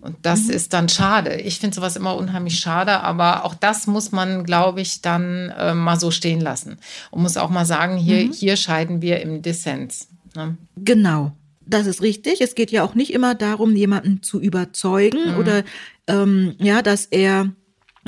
Und 0.00 0.16
das 0.22 0.48
ist 0.48 0.72
dann 0.72 0.88
schade. 0.88 1.42
Ich 1.42 1.58
finde 1.58 1.74
sowas 1.74 1.96
immer 1.96 2.16
unheimlich 2.16 2.58
schade, 2.58 3.00
aber 3.00 3.44
auch 3.44 3.54
das 3.54 3.86
muss 3.86 4.12
man, 4.12 4.44
glaube 4.44 4.80
ich, 4.80 5.02
dann 5.02 5.50
äh, 5.50 5.74
mal 5.74 6.00
so 6.00 6.10
stehen 6.10 6.40
lassen. 6.40 6.78
Und 7.10 7.20
muss 7.20 7.36
auch 7.36 7.50
mal 7.50 7.66
sagen, 7.66 7.98
hier, 7.98 8.16
hier 8.32 8.56
scheiden 8.56 9.02
wir 9.02 9.20
im 9.20 9.42
Dissens. 9.42 10.08
Ne? 10.34 10.56
Genau. 10.76 11.32
Das 11.66 11.86
ist 11.86 12.00
richtig. 12.00 12.40
Es 12.40 12.54
geht 12.54 12.70
ja 12.70 12.82
auch 12.82 12.94
nicht 12.94 13.12
immer 13.12 13.34
darum, 13.34 13.76
jemanden 13.76 14.22
zu 14.22 14.40
überzeugen 14.40 15.36
oder 15.36 15.64
ähm, 16.06 16.54
ja, 16.58 16.80
dass 16.80 17.04
er 17.04 17.52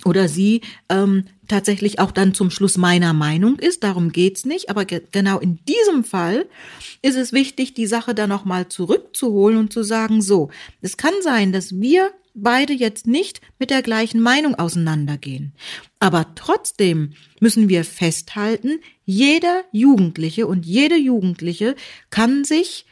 oder 0.04 0.28
sie 0.28 0.62
ähm, 0.88 1.25
tatsächlich 1.49 1.99
auch 1.99 2.12
dann 2.12 2.34
zum 2.34 2.50
Schluss 2.50 2.78
meiner 2.78 3.12
Meinung 3.12 3.58
ist. 3.58 3.84
Darum 3.84 4.11
geht's 4.11 4.44
nicht. 4.44 4.70
Aber 4.70 4.84
ge 4.84 5.02
genau 5.12 5.38
in 5.38 5.58
diesem 5.66 6.04
Fall 6.04 6.46
ist 7.02 7.16
es 7.16 7.32
wichtig, 7.32 7.75
die 7.75 7.87
Sache 7.87 8.14
dann 8.14 8.30
nochmal 8.30 8.68
zurückzuholen 8.68 9.58
und 9.58 9.72
zu 9.72 9.82
sagen, 9.82 10.22
so, 10.22 10.50
es 10.80 10.96
kann 10.96 11.14
sein, 11.22 11.52
dass 11.52 11.78
wir 11.80 12.11
beide 12.34 12.72
jetzt 12.72 13.06
nicht 13.06 13.40
mit 13.58 13.70
der 13.70 13.82
gleichen 13.82 14.20
Meinung 14.20 14.54
auseinandergehen. 14.54 15.52
Aber 15.99 16.34
trotzdem 16.34 17.12
müssen 17.40 17.68
wir 17.68 17.84
festhalten, 17.84 18.80
jeder 19.04 19.64
Jugendliche 19.72 20.46
und 20.46 20.64
jede 20.64 20.96
Jugendliche 20.96 21.76
kann 22.11 22.44
sich 22.44 22.87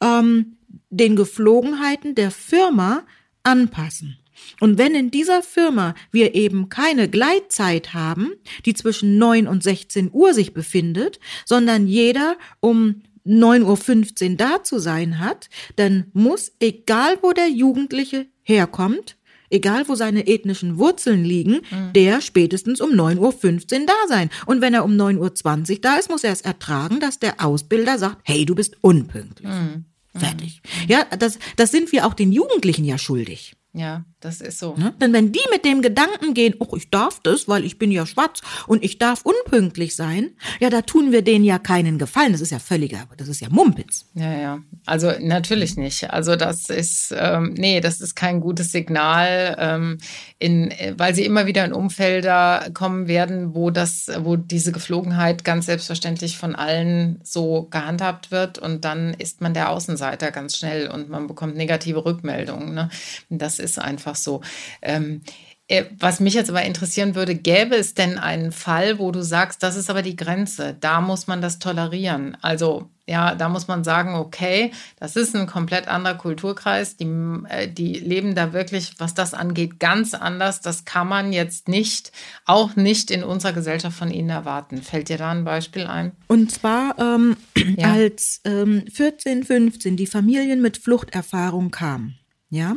ähm, 0.00 0.56
den 0.90 1.16
Geflogenheiten 1.16 2.14
der 2.14 2.30
Firma 2.30 3.04
anpassen. 3.42 4.18
Und 4.60 4.78
wenn 4.78 4.94
in 4.94 5.10
dieser 5.10 5.42
Firma 5.42 5.94
wir 6.10 6.34
eben 6.34 6.68
keine 6.68 7.08
Gleitzeit 7.08 7.94
haben, 7.94 8.32
die 8.64 8.74
zwischen 8.74 9.18
9 9.18 9.46
und 9.46 9.62
16 9.62 10.10
Uhr 10.12 10.34
sich 10.34 10.54
befindet, 10.54 11.20
sondern 11.44 11.86
jeder 11.86 12.36
um 12.60 13.02
9.15 13.26 14.30
Uhr 14.30 14.36
da 14.36 14.62
zu 14.62 14.78
sein 14.78 15.18
hat, 15.18 15.48
dann 15.76 16.06
muss, 16.12 16.52
egal 16.60 17.18
wo 17.22 17.32
der 17.32 17.48
Jugendliche 17.48 18.26
herkommt, 18.42 19.16
egal 19.50 19.88
wo 19.88 19.94
seine 19.94 20.26
ethnischen 20.26 20.78
Wurzeln 20.78 21.24
liegen, 21.24 21.60
mhm. 21.70 21.92
der 21.94 22.20
spätestens 22.20 22.80
um 22.80 22.90
9.15 22.90 23.80
Uhr 23.80 23.86
da 23.86 23.92
sein. 24.08 24.30
Und 24.46 24.60
wenn 24.60 24.74
er 24.74 24.84
um 24.84 24.92
9.20 24.92 25.70
Uhr 25.70 25.78
da 25.80 25.96
ist, 25.96 26.10
muss 26.10 26.24
er 26.24 26.32
es 26.32 26.40
ertragen, 26.40 27.00
dass 27.00 27.18
der 27.18 27.44
Ausbilder 27.44 27.98
sagt, 27.98 28.18
hey, 28.24 28.44
du 28.44 28.54
bist 28.54 28.76
unpünktlich. 28.80 29.48
Mhm. 29.48 29.84
Fertig. 30.14 30.62
Mhm. 30.64 30.88
Ja, 30.88 31.04
das, 31.18 31.38
das 31.56 31.70
sind 31.70 31.92
wir 31.92 32.06
auch 32.06 32.14
den 32.14 32.32
Jugendlichen 32.32 32.84
ja 32.84 32.98
schuldig. 32.98 33.54
Ja, 33.76 34.06
das 34.20 34.40
ist 34.40 34.58
so. 34.58 34.74
Ne? 34.76 34.94
Denn 35.02 35.12
wenn 35.12 35.32
die 35.32 35.44
mit 35.52 35.66
dem 35.66 35.82
Gedanken 35.82 36.32
gehen, 36.32 36.54
oh, 36.60 36.76
ich 36.76 36.88
darf 36.88 37.20
das, 37.22 37.46
weil 37.46 37.62
ich 37.62 37.78
bin 37.78 37.90
ja 37.90 38.06
schwarz 38.06 38.40
und 38.66 38.82
ich 38.82 38.96
darf 38.96 39.20
unpünktlich 39.22 39.94
sein, 39.94 40.30
ja, 40.60 40.70
da 40.70 40.80
tun 40.80 41.12
wir 41.12 41.20
denen 41.20 41.44
ja 41.44 41.58
keinen 41.58 41.98
Gefallen. 41.98 42.32
Das 42.32 42.40
ist 42.40 42.52
ja 42.52 42.58
völliger, 42.58 43.06
das 43.18 43.28
ist 43.28 43.40
ja 43.40 43.50
Mumpitz. 43.50 44.06
Ja, 44.14 44.32
ja. 44.32 44.58
Also 44.86 45.12
natürlich 45.20 45.76
nicht. 45.76 46.08
Also 46.10 46.36
das 46.36 46.70
ist, 46.70 47.14
ähm, 47.14 47.52
nee, 47.58 47.82
das 47.82 48.00
ist 48.00 48.14
kein 48.14 48.40
gutes 48.40 48.72
Signal, 48.72 49.54
ähm, 49.58 49.98
in, 50.38 50.72
weil 50.96 51.14
sie 51.14 51.26
immer 51.26 51.44
wieder 51.44 51.66
in 51.66 51.74
Umfelder 51.74 52.70
kommen 52.72 53.08
werden, 53.08 53.54
wo 53.54 53.68
das, 53.70 54.10
wo 54.20 54.36
diese 54.36 54.72
Geflogenheit 54.72 55.44
ganz 55.44 55.66
selbstverständlich 55.66 56.38
von 56.38 56.54
allen 56.54 57.20
so 57.22 57.68
gehandhabt 57.70 58.30
wird 58.30 58.58
und 58.58 58.86
dann 58.86 59.12
ist 59.12 59.42
man 59.42 59.52
der 59.52 59.68
Außenseiter 59.68 60.30
ganz 60.30 60.56
schnell 60.56 60.88
und 60.88 61.10
man 61.10 61.26
bekommt 61.26 61.56
negative 61.56 62.06
Rückmeldungen. 62.06 62.72
Ne? 62.72 62.88
Das 63.28 63.58
ist 63.58 63.65
einfach 63.78 64.16
so. 64.16 64.40
Ähm, 64.82 65.22
äh, 65.68 65.84
was 65.98 66.20
mich 66.20 66.34
jetzt 66.34 66.50
aber 66.50 66.62
interessieren 66.62 67.14
würde, 67.16 67.34
gäbe 67.34 67.74
es 67.74 67.94
denn 67.94 68.18
einen 68.18 68.52
Fall, 68.52 68.98
wo 69.00 69.10
du 69.10 69.22
sagst, 69.22 69.62
das 69.62 69.76
ist 69.76 69.90
aber 69.90 70.02
die 70.02 70.14
Grenze, 70.14 70.76
da 70.80 71.00
muss 71.00 71.26
man 71.26 71.40
das 71.40 71.58
tolerieren? 71.58 72.36
Also 72.40 72.88
ja, 73.08 73.36
da 73.36 73.48
muss 73.48 73.68
man 73.68 73.84
sagen, 73.84 74.14
okay, 74.14 74.72
das 74.98 75.14
ist 75.14 75.34
ein 75.36 75.46
komplett 75.46 75.86
anderer 75.86 76.16
Kulturkreis, 76.16 76.96
die, 76.96 77.06
äh, 77.48 77.68
die 77.68 77.94
leben 77.94 78.34
da 78.34 78.52
wirklich, 78.52 78.94
was 78.98 79.14
das 79.14 79.32
angeht, 79.32 79.78
ganz 79.78 80.14
anders. 80.14 80.60
Das 80.60 80.84
kann 80.84 81.08
man 81.08 81.32
jetzt 81.32 81.68
nicht, 81.68 82.10
auch 82.44 82.74
nicht 82.74 83.10
in 83.12 83.22
unserer 83.22 83.52
Gesellschaft 83.52 83.96
von 83.96 84.10
ihnen 84.10 84.30
erwarten. 84.30 84.82
Fällt 84.82 85.08
dir 85.08 85.18
da 85.18 85.30
ein 85.30 85.44
Beispiel 85.44 85.86
ein? 85.86 86.12
Und 86.26 86.50
zwar 86.50 86.96
ähm, 86.98 87.36
ja. 87.76 87.92
als 87.92 88.40
ähm, 88.44 88.84
14, 88.92 89.44
15 89.44 89.96
die 89.96 90.06
Familien 90.06 90.60
mit 90.60 90.76
Fluchterfahrung 90.76 91.70
kamen. 91.70 92.18
Ja, 92.48 92.76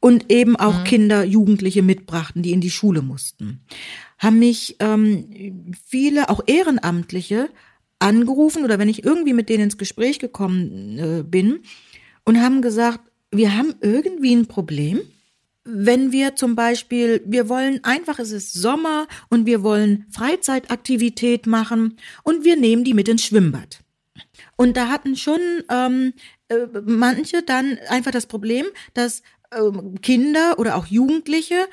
und 0.00 0.30
eben 0.30 0.56
auch 0.56 0.80
mhm. 0.80 0.84
Kinder, 0.84 1.24
Jugendliche 1.24 1.82
mitbrachten, 1.82 2.42
die 2.42 2.52
in 2.52 2.60
die 2.60 2.70
Schule 2.70 3.02
mussten. 3.02 3.60
Haben 4.18 4.38
mich 4.38 4.76
ähm, 4.80 5.74
viele, 5.86 6.28
auch 6.28 6.40
Ehrenamtliche, 6.46 7.48
angerufen 7.98 8.64
oder 8.64 8.78
wenn 8.78 8.88
ich 8.88 9.04
irgendwie 9.04 9.32
mit 9.32 9.48
denen 9.48 9.64
ins 9.64 9.78
Gespräch 9.78 10.18
gekommen 10.18 10.98
äh, 10.98 11.22
bin 11.22 11.60
und 12.24 12.40
haben 12.40 12.62
gesagt, 12.62 13.00
wir 13.30 13.56
haben 13.56 13.74
irgendwie 13.80 14.34
ein 14.34 14.46
Problem. 14.46 15.00
Wenn 15.64 16.12
wir 16.12 16.34
zum 16.34 16.56
Beispiel, 16.56 17.22
wir 17.26 17.48
wollen 17.48 17.84
einfach, 17.84 18.18
es 18.18 18.32
ist 18.32 18.54
Sommer 18.54 19.06
und 19.28 19.44
wir 19.44 19.62
wollen 19.62 20.06
Freizeitaktivität 20.10 21.46
machen 21.46 21.98
und 22.22 22.44
wir 22.44 22.56
nehmen 22.56 22.84
die 22.84 22.94
mit 22.94 23.08
ins 23.08 23.24
Schwimmbad. 23.24 23.80
Und 24.56 24.76
da 24.76 24.88
hatten 24.88 25.16
schon 25.16 25.40
ähm, 25.70 26.14
äh, 26.48 26.66
manche 26.84 27.42
dann 27.42 27.78
einfach 27.88 28.12
das 28.12 28.26
Problem, 28.26 28.66
dass 28.94 29.22
Kinder 30.02 30.58
oder 30.58 30.76
auch 30.76 30.86
Jugendliche 30.86 31.68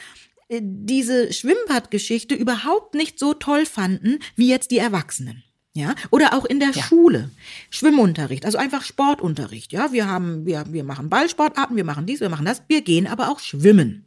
äh, 0.48 0.62
diese 0.64 1.34
Schwimmbadgeschichte 1.34 2.36
überhaupt 2.36 2.96
nicht 2.96 3.20
so 3.20 3.34
toll 3.34 3.66
fanden 3.66 4.20
wie 4.36 4.50
jetzt 4.50 4.72
die 4.72 4.78
Erwachsenen. 4.78 5.44
Ja, 5.74 5.94
oder 6.10 6.34
auch 6.34 6.46
in 6.46 6.62
der 6.62 6.72
ja. 6.72 6.82
Schule. 6.82 7.32
Schwimmunterricht, 7.70 8.46
also 8.46 8.58
einfach 8.58 8.84
Sportunterricht. 8.84 9.74
Ja, 9.74 9.92
wir 9.92 10.08
haben, 10.08 10.46
wir, 10.46 10.64
wir 10.70 10.86
machen 10.86 11.10
Ballsportarten, 11.10 11.76
wir 11.76 11.84
machen 11.84 12.06
dies, 12.06 12.22
wir 12.22 12.30
machen 12.30 12.46
das, 12.46 12.64
wir 12.70 12.82
gehen 12.82 13.08
aber 13.08 13.30
auch 13.30 13.40
schwimmen. 13.40 14.06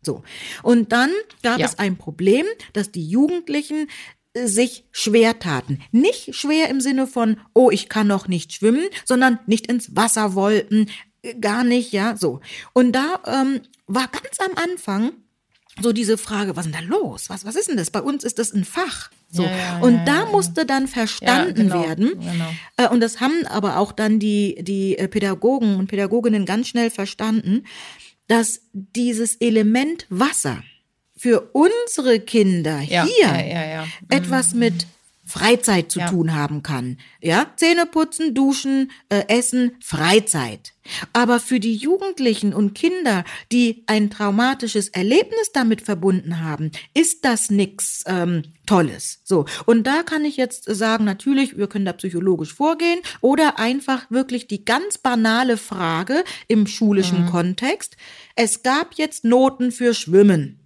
So. 0.00 0.22
Und 0.62 0.92
dann 0.92 1.10
gab 1.42 1.58
ja. 1.58 1.66
es 1.66 1.78
ein 1.78 1.98
Problem, 1.98 2.46
dass 2.72 2.90
die 2.90 3.06
Jugendlichen 3.06 3.88
äh, 4.32 4.46
sich 4.46 4.86
schwer 4.92 5.38
taten. 5.38 5.80
Nicht 5.92 6.34
schwer 6.34 6.70
im 6.70 6.80
Sinne 6.80 7.06
von, 7.06 7.36
oh, 7.52 7.70
ich 7.70 7.90
kann 7.90 8.06
noch 8.06 8.26
nicht 8.26 8.54
schwimmen, 8.54 8.86
sondern 9.04 9.40
nicht 9.46 9.66
ins 9.66 9.94
Wasser 9.94 10.34
wollten, 10.34 10.86
gar 11.40 11.64
nicht, 11.64 11.92
ja, 11.92 12.16
so. 12.16 12.40
Und 12.72 12.92
da 12.92 13.20
ähm, 13.26 13.60
war 13.86 14.08
ganz 14.08 14.38
am 14.40 14.56
Anfang 14.56 15.12
so 15.80 15.92
diese 15.92 16.18
Frage, 16.18 16.56
was 16.56 16.66
ist 16.66 16.74
denn 16.74 16.88
da 16.88 16.96
los? 16.96 17.30
Was, 17.30 17.44
was 17.44 17.56
ist 17.56 17.68
denn 17.68 17.76
das? 17.76 17.90
Bei 17.90 18.02
uns 18.02 18.24
ist 18.24 18.38
das 18.38 18.52
ein 18.52 18.64
Fach. 18.64 19.10
So. 19.30 19.44
Ja, 19.44 19.56
ja, 19.56 19.78
und 19.78 19.94
ja, 19.94 20.04
da 20.04 20.26
musste 20.26 20.66
dann 20.66 20.88
verstanden 20.88 21.54
genau, 21.54 21.82
werden. 21.82 22.20
Genau. 22.20 22.52
Äh, 22.76 22.88
und 22.88 23.00
das 23.00 23.20
haben 23.20 23.46
aber 23.46 23.78
auch 23.78 23.92
dann 23.92 24.18
die, 24.18 24.56
die 24.60 24.98
äh, 24.98 25.08
Pädagogen 25.08 25.76
und 25.76 25.86
Pädagoginnen 25.86 26.44
ganz 26.44 26.68
schnell 26.68 26.90
verstanden, 26.90 27.64
dass 28.26 28.62
dieses 28.72 29.36
Element 29.36 30.06
Wasser 30.08 30.62
für 31.16 31.50
unsere 31.52 32.20
Kinder 32.20 32.78
hier 32.78 33.04
mhm. 33.04 33.88
etwas 34.08 34.54
mit 34.54 34.86
Freizeit 35.30 35.90
zu 35.90 36.00
ja. 36.00 36.08
tun 36.08 36.34
haben 36.34 36.62
kann. 36.62 36.98
Ja, 37.20 37.46
Zähne 37.56 37.86
putzen, 37.86 38.34
duschen, 38.34 38.90
äh, 39.08 39.24
essen, 39.28 39.72
Freizeit. 39.80 40.72
Aber 41.12 41.40
für 41.40 41.60
die 41.60 41.74
Jugendlichen 41.74 42.52
und 42.52 42.74
Kinder, 42.74 43.24
die 43.52 43.84
ein 43.86 44.10
traumatisches 44.10 44.88
Erlebnis 44.88 45.52
damit 45.52 45.82
verbunden 45.82 46.40
haben, 46.40 46.72
ist 46.94 47.24
das 47.24 47.50
nix 47.50 48.02
ähm, 48.06 48.42
Tolles. 48.66 49.20
So 49.24 49.46
und 49.66 49.86
da 49.86 50.02
kann 50.02 50.24
ich 50.24 50.36
jetzt 50.36 50.64
sagen, 50.64 51.04
natürlich, 51.04 51.56
wir 51.56 51.68
können 51.68 51.84
da 51.84 51.92
psychologisch 51.92 52.54
vorgehen 52.54 53.00
oder 53.20 53.58
einfach 53.58 54.10
wirklich 54.10 54.48
die 54.48 54.64
ganz 54.64 54.98
banale 54.98 55.56
Frage 55.56 56.24
im 56.48 56.66
schulischen 56.66 57.26
mhm. 57.26 57.30
Kontext. 57.30 57.96
Es 58.34 58.62
gab 58.62 58.94
jetzt 58.94 59.24
Noten 59.24 59.72
für 59.72 59.94
Schwimmen. 59.94 60.59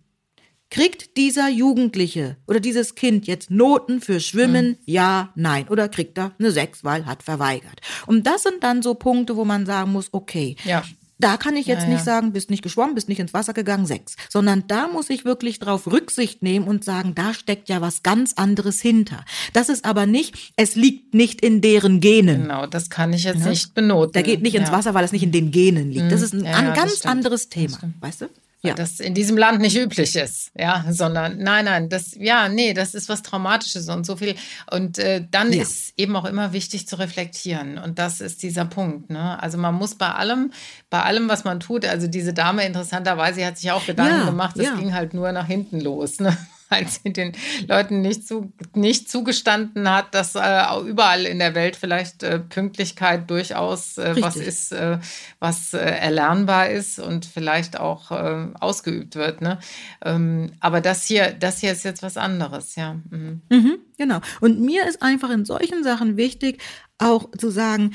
Kriegt 0.75 1.17
dieser 1.17 1.49
Jugendliche 1.49 2.37
oder 2.49 2.59
dieses 2.59 2.97
Kind 2.97 3.29
jetzt 3.29 3.49
Noten 3.49 4.01
für 4.01 4.19
Schwimmen? 4.19 4.71
Mhm. 4.71 4.77
Ja, 4.87 5.33
nein. 5.37 5.69
Oder 5.69 5.89
kriegt 5.89 6.19
er 6.19 6.33
eine 6.37 6.51
6, 6.51 6.83
weil 6.83 7.07
hat 7.07 7.23
verweigert. 7.23 7.81
Und 8.09 8.27
das 8.27 8.43
sind 8.43 8.65
dann 8.65 8.83
so 8.83 8.97
Punkte, 8.97 9.37
wo 9.37 9.45
man 9.45 9.67
sagen 9.67 9.93
muss, 9.93 10.09
okay, 10.11 10.57
ja. 10.65 10.83
Da 11.21 11.37
kann 11.37 11.57
ich 11.57 11.67
jetzt 11.67 11.85
ja, 11.85 11.89
ja. 11.91 11.95
nicht 11.95 12.05
sagen, 12.05 12.33
bist 12.33 12.51
nicht 12.51 12.65
geschwommen, 12.65 12.97
bist 12.97 13.09
nicht 13.09 13.21
ins 13.21 13.33
Wasser 13.33 13.53
gegangen, 13.53 13.87
sechs. 13.87 14.17
Sondern 14.29 14.65
da 14.67 14.89
muss 14.89 15.11
ich 15.11 15.25
wirklich 15.25 15.61
drauf 15.61 15.87
Rücksicht 15.87 16.43
nehmen 16.43 16.67
und 16.67 16.83
sagen, 16.83 17.15
da 17.15 17.35
steckt 17.35 17.69
ja 17.69 17.81
was 17.81 18.03
ganz 18.03 18.33
anderes 18.33 18.81
hinter. 18.81 19.25
Das 19.53 19.69
ist 19.69 19.85
aber 19.85 20.07
nicht, 20.07 20.53
es 20.57 20.75
liegt 20.75 21.15
nicht 21.15 21.41
in 21.41 21.61
deren 21.61 22.01
Genen. 22.01 22.43
Genau, 22.43 22.67
das 22.67 22.91
kann 22.91 23.13
ich 23.13 23.23
jetzt 23.23 23.45
ja? 23.45 23.51
nicht 23.51 23.75
benoten. 23.75 24.13
Der 24.15 24.25
geht 24.25 24.43
nicht 24.43 24.57
ins 24.57 24.73
Wasser, 24.73 24.93
weil 24.93 25.05
es 25.05 25.13
nicht 25.13 25.23
in 25.23 25.31
den 25.31 25.53
Genen 25.53 25.93
liegt. 25.93 26.11
Das 26.11 26.19
mhm. 26.19 26.25
ist 26.25 26.35
ein 26.35 26.47
an, 26.53 26.75
ganz 26.75 27.07
anderes 27.07 27.49
Thema, 27.49 27.79
weißt 28.01 28.23
du? 28.23 28.29
Ja. 28.69 28.75
das 28.75 29.01
in 29.01 29.15
diesem 29.15 29.37
Land 29.37 29.61
nicht 29.61 29.77
üblich 29.77 30.17
ist, 30.17 30.51
ja, 30.59 30.85
sondern 30.91 31.39
nein, 31.39 31.67
nein, 31.67 31.89
das, 31.89 32.15
ja, 32.19 32.49
nee, 32.49 32.75
das 32.75 32.95
ist 32.95 33.09
was 33.09 33.23
Traumatisches 33.23 33.89
und 33.89 34.05
so 34.07 34.17
viel. 34.17 34.35
Und 34.71 34.99
äh, 34.99 35.25
dann 35.31 35.53
ja. 35.53 35.63
ist 35.63 35.95
eben 35.97 36.17
auch 36.17 36.25
immer 36.25 36.53
wichtig 36.53 36.89
zu 36.89 36.99
reflektieren 36.99 37.79
und 37.79 37.99
das 37.99 38.21
ist 38.21 38.43
dieser 38.43 38.65
Punkt, 38.65 39.11
ne? 39.11 39.43
Also 39.43 39.59
man 39.59 39.75
muss 39.75 39.95
bei 39.95 40.11
allem, 40.11 40.53
bei 40.91 41.03
allem, 41.03 41.29
was 41.29 41.45
man 41.45 41.61
tut, 41.61 41.85
also 41.85 42.07
diese 42.07 42.33
Dame 42.33 42.65
interessanterweise 42.65 43.45
hat 43.45 43.59
sich 43.59 43.71
auch 43.71 43.85
Gedanken 43.87 44.21
ja, 44.21 44.25
gemacht, 44.27 44.57
das 44.59 44.77
ging 44.79 44.95
halt 44.95 45.15
nur 45.15 45.31
nach 45.33 45.47
hinten 45.47 45.81
los, 45.81 46.21
ne? 46.21 46.37
Weil 46.75 46.89
sie 47.05 47.13
den 47.13 47.33
Leuten 47.69 48.01
nicht, 48.01 48.27
zu, 48.27 48.53
nicht 48.75 49.11
zugestanden 49.11 49.89
hat, 49.91 50.15
dass 50.15 50.35
äh, 50.35 50.63
überall 50.87 51.27
in 51.27 51.39
der 51.39 51.55
Welt 51.55 51.77
vielleicht 51.77 52.23
äh, 52.23 52.39
Pünktlichkeit 52.39 53.31
durchaus 53.31 53.99
äh, 53.99 54.15
was 54.21 54.37
ist, 54.37 54.73
äh, 54.73 54.99
was 55.39 55.75
äh, 55.75 55.79
erlernbar 55.79 56.71
ist 56.71 56.99
und 56.99 57.27
vielleicht 57.27 57.79
auch 57.79 58.11
äh, 58.11 58.49
ausgeübt 58.61 59.17
wird. 59.17 59.41
Ne? 59.41 59.59
Ähm, 60.05 60.53
aber 60.61 60.81
das 60.81 61.07
hier, 61.07 61.33
das 61.33 61.59
hier 61.59 61.73
ist 61.73 61.85
jetzt 61.85 62.03
was 62.03 62.17
anderes, 62.17 62.77
ja. 62.77 62.95
Mhm. 63.11 63.43
Mhm, 63.51 63.79
genau. 63.97 64.21
Und 64.41 64.61
mir 64.61 64.87
ist 64.87 65.03
einfach 65.03 65.31
in 65.31 65.45
solchen 65.45 65.85
Sachen 65.85 66.17
wichtig, 66.17 66.61
auch 66.99 67.31
zu 67.37 67.51
sagen, 67.51 67.95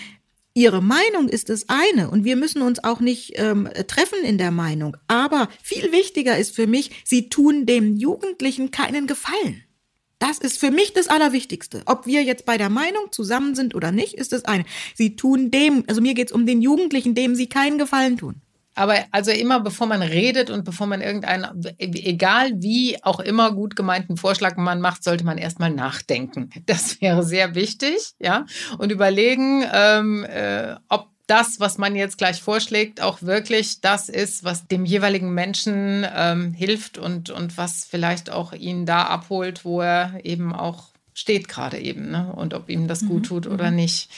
Ihre 0.54 0.82
Meinung 0.82 1.30
ist 1.30 1.50
das 1.50 1.70
eine 1.70 2.10
und 2.10 2.24
wir 2.24 2.36
müssen 2.36 2.62
uns 2.62 2.84
auch 2.84 3.00
nicht 3.00 3.34
ähm, 3.36 3.70
treffen 3.88 4.24
in 4.24 4.38
der 4.38 4.52
Meinung. 4.52 4.98
Aber 5.08 5.48
viel 5.62 5.92
wichtiger 5.92 6.38
ist 6.38 6.56
für 6.56 6.68
mich, 6.68 7.04
Sie 7.06 7.30
tun 7.30 7.66
dem 7.66 7.96
Jugendlichen 7.96 8.72
keinen 8.72 9.08
Gefallen. 9.08 9.64
Das 10.20 10.38
ist 10.38 10.60
für 10.60 10.70
mich 10.70 10.92
das 10.92 11.08
Allerwichtigste. 11.08 11.82
Ob 11.86 12.06
wir 12.06 12.24
jetzt 12.24 12.46
bei 12.46 12.58
der 12.58 12.70
Meinung 12.70 13.12
zusammen 13.12 13.56
sind 13.56 13.74
oder 13.74 13.92
nicht, 13.94 14.16
ist 14.16 14.34
das 14.34 14.44
eine. 14.44 14.66
Sie 14.94 15.16
tun 15.16 15.50
dem, 15.50 15.86
also 15.88 16.02
mir 16.02 16.14
geht 16.14 16.28
es 16.28 16.34
um 16.34 16.46
den 16.46 16.62
Jugendlichen, 16.62 17.16
dem 17.16 17.36
Sie 17.36 17.48
keinen 17.48 17.78
Gefallen 17.78 18.18
tun. 18.18 18.42
Aber 18.80 18.96
also 19.12 19.32
immer 19.32 19.60
bevor 19.60 19.88
man 19.88 20.02
redet 20.02 20.50
und 20.50 20.64
bevor 20.64 20.88
man 20.88 21.02
irgendeinen, 21.02 21.66
egal 21.80 22.54
wie 22.62 23.04
auch 23.04 23.20
immer 23.20 23.52
gut 23.52 23.76
gemeinten 23.76 24.16
Vorschlag 24.16 24.56
man 24.56 24.80
macht, 24.80 25.04
sollte 25.04 25.26
man 25.26 25.38
erstmal 25.38 25.70
nachdenken. 25.70 26.50
Das 26.66 27.02
wäre 27.02 27.24
sehr 27.24 27.56
wichtig, 27.56 28.14
ja, 28.20 28.46
und 28.78 28.92
überlegen, 28.92 29.66
ähm, 29.74 30.24
äh, 30.24 30.76
ob 30.88 31.08
das, 31.26 31.60
was 31.60 31.78
man 31.78 31.96
jetzt 31.96 32.18
gleich 32.18 32.42
vorschlägt, 32.42 33.02
auch 33.02 33.22
wirklich 33.22 33.82
das 33.82 34.08
ist, 34.08 34.44
was 34.44 34.68
dem 34.68 34.86
jeweiligen 34.86 35.34
Menschen 35.34 36.06
ähm, 36.16 36.54
hilft 36.54 36.98
und, 36.98 37.32
und 37.32 37.58
was 37.58 37.86
vielleicht 37.90 38.30
auch 38.30 38.54
ihn 38.54 38.86
da 38.86 39.04
abholt, 39.04 39.66
wo 39.66 39.82
er 39.82 40.20
eben 40.24 40.54
auch 40.54 40.90
steht 41.14 41.50
gerade 41.50 41.80
eben 41.80 42.12
ne? 42.12 42.32
und 42.34 42.54
ob 42.54 42.70
ihm 42.70 42.88
das 42.88 43.02
gut 43.02 43.24
mhm. 43.24 43.28
tut 43.28 43.48
oder 43.48 43.72
mhm. 43.72 43.76
nicht. 43.78 44.10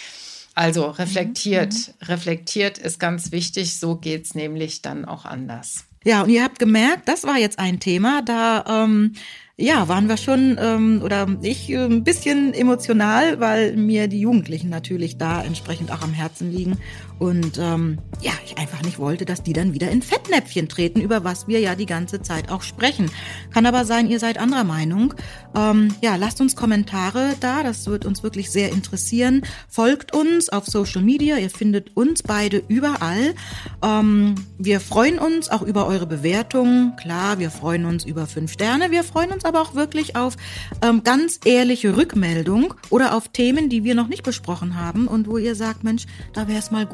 Also 0.54 0.88
reflektiert. 0.88 1.74
Mhm. 1.74 2.06
Reflektiert 2.06 2.78
ist 2.78 3.00
ganz 3.00 3.32
wichtig. 3.32 3.78
So 3.80 3.96
geht 3.96 4.26
es 4.26 4.36
nämlich 4.36 4.82
dann 4.82 5.06
auch 5.06 5.26
anders. 5.26 5.86
Ja, 6.04 6.24
und 6.24 6.30
ihr 6.30 6.44
habt 6.44 6.60
gemerkt, 6.60 7.08
das 7.08 7.26
war 7.26 7.38
jetzt 7.38 7.60
ein 7.60 7.80
Thema, 7.80 8.24
da 8.24 8.84
ähm, 8.86 9.14
ja, 9.56 9.88
waren 9.88 10.10
wir 10.10 10.18
schon 10.18 10.58
ähm, 10.60 11.02
oder 11.04 11.28
ich 11.44 11.70
äh, 11.70 11.86
ein 11.86 12.04
bisschen 12.04 12.56
emotional, 12.56 13.40
weil 13.40 13.78
mir 13.78 14.08
die 14.08 14.22
Jugendlichen 14.22 14.70
natürlich 14.70 15.20
da 15.20 15.44
entsprechend 15.44 15.92
auch 15.92 16.02
am 16.02 16.14
Herzen 16.14 16.52
liegen 16.52 16.80
und 17.22 17.60
ähm, 17.60 18.00
ja, 18.20 18.32
ich 18.44 18.58
einfach 18.58 18.82
nicht 18.82 18.98
wollte, 18.98 19.26
dass 19.26 19.44
die 19.44 19.54
dann 19.54 19.76
wieder 19.76 19.92
in 19.92 20.02
Fettnäpfchen 20.02 20.68
treten, 20.68 21.00
über 21.00 21.24
was 21.24 21.48
wir 21.48 21.60
ja 21.60 21.76
die 21.76 21.86
ganze 21.86 22.24
Zeit 22.24 22.50
auch 22.50 22.64
sprechen. 22.64 23.12
Kann 23.54 23.68
aber 23.68 23.86
sein, 23.86 24.10
ihr 24.10 24.20
seid 24.20 24.40
anderer 24.40 24.64
Meinung. 24.64 25.14
Ähm, 25.56 25.94
ja, 26.02 26.16
lasst 26.16 26.42
uns 26.42 26.56
Kommentare 26.56 27.36
da, 27.40 27.62
das 27.62 27.86
wird 27.86 28.08
uns 28.08 28.24
wirklich 28.24 28.50
sehr 28.50 28.72
interessieren. 28.72 29.44
Folgt 29.70 30.16
uns 30.16 30.50
auf 30.50 30.66
Social 30.66 31.04
Media, 31.04 31.38
ihr 31.38 31.52
findet 31.52 31.96
uns 31.96 32.24
beide 32.24 32.64
überall. 32.68 33.36
Ähm, 33.84 34.34
wir 34.58 34.80
freuen 34.80 35.20
uns 35.20 35.50
auch 35.50 35.62
über 35.62 35.86
eure 35.86 36.08
Bewertungen. 36.08 36.96
Klar, 36.96 37.38
wir 37.38 37.52
freuen 37.52 37.86
uns 37.86 38.04
über 38.04 38.26
fünf 38.26 38.52
Sterne, 38.52 38.90
wir 38.90 39.04
freuen 39.04 39.30
uns 39.30 39.46
aber 39.46 39.62
auch 39.62 39.76
wirklich 39.76 40.16
auf 40.16 40.38
ähm, 40.82 41.04
ganz 41.04 41.40
ehrliche 41.46 41.96
Rückmeldung 41.98 42.74
oder 42.90 43.16
auf 43.16 43.28
Themen, 43.28 43.70
die 43.70 43.84
wir 43.84 43.94
noch 43.94 44.08
nicht 44.08 44.24
besprochen 44.24 44.76
haben 44.76 45.08
und 45.08 45.28
wo 45.28 45.38
ihr 45.38 45.54
sagt, 45.54 45.84
Mensch, 45.84 46.08
da 46.34 46.48
wäre 46.48 46.58
es 46.58 46.72
mal 46.72 46.88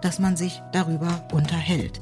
dass 0.00 0.18
man 0.18 0.36
sich 0.36 0.62
darüber 0.72 1.26
unterhält. 1.32 2.00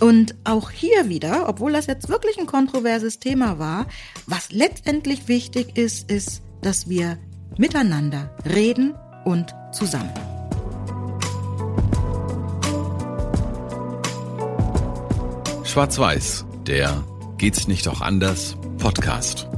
Und 0.00 0.34
auch 0.44 0.70
hier 0.70 1.08
wieder, 1.08 1.48
obwohl 1.48 1.72
das 1.72 1.86
jetzt 1.86 2.08
wirklich 2.08 2.38
ein 2.38 2.46
kontroverses 2.46 3.20
Thema 3.20 3.58
war, 3.58 3.86
was 4.26 4.50
letztendlich 4.50 5.28
wichtig 5.28 5.76
ist, 5.76 6.10
ist, 6.10 6.42
dass 6.62 6.88
wir 6.88 7.18
miteinander 7.56 8.34
reden 8.44 8.94
und 9.24 9.54
zusammen. 9.72 10.12
Schwarz-Weiß, 15.64 16.44
der 16.66 17.04
Geht's 17.38 17.66
nicht 17.66 17.88
auch 17.88 18.00
anders 18.00 18.56
Podcast. 18.78 19.48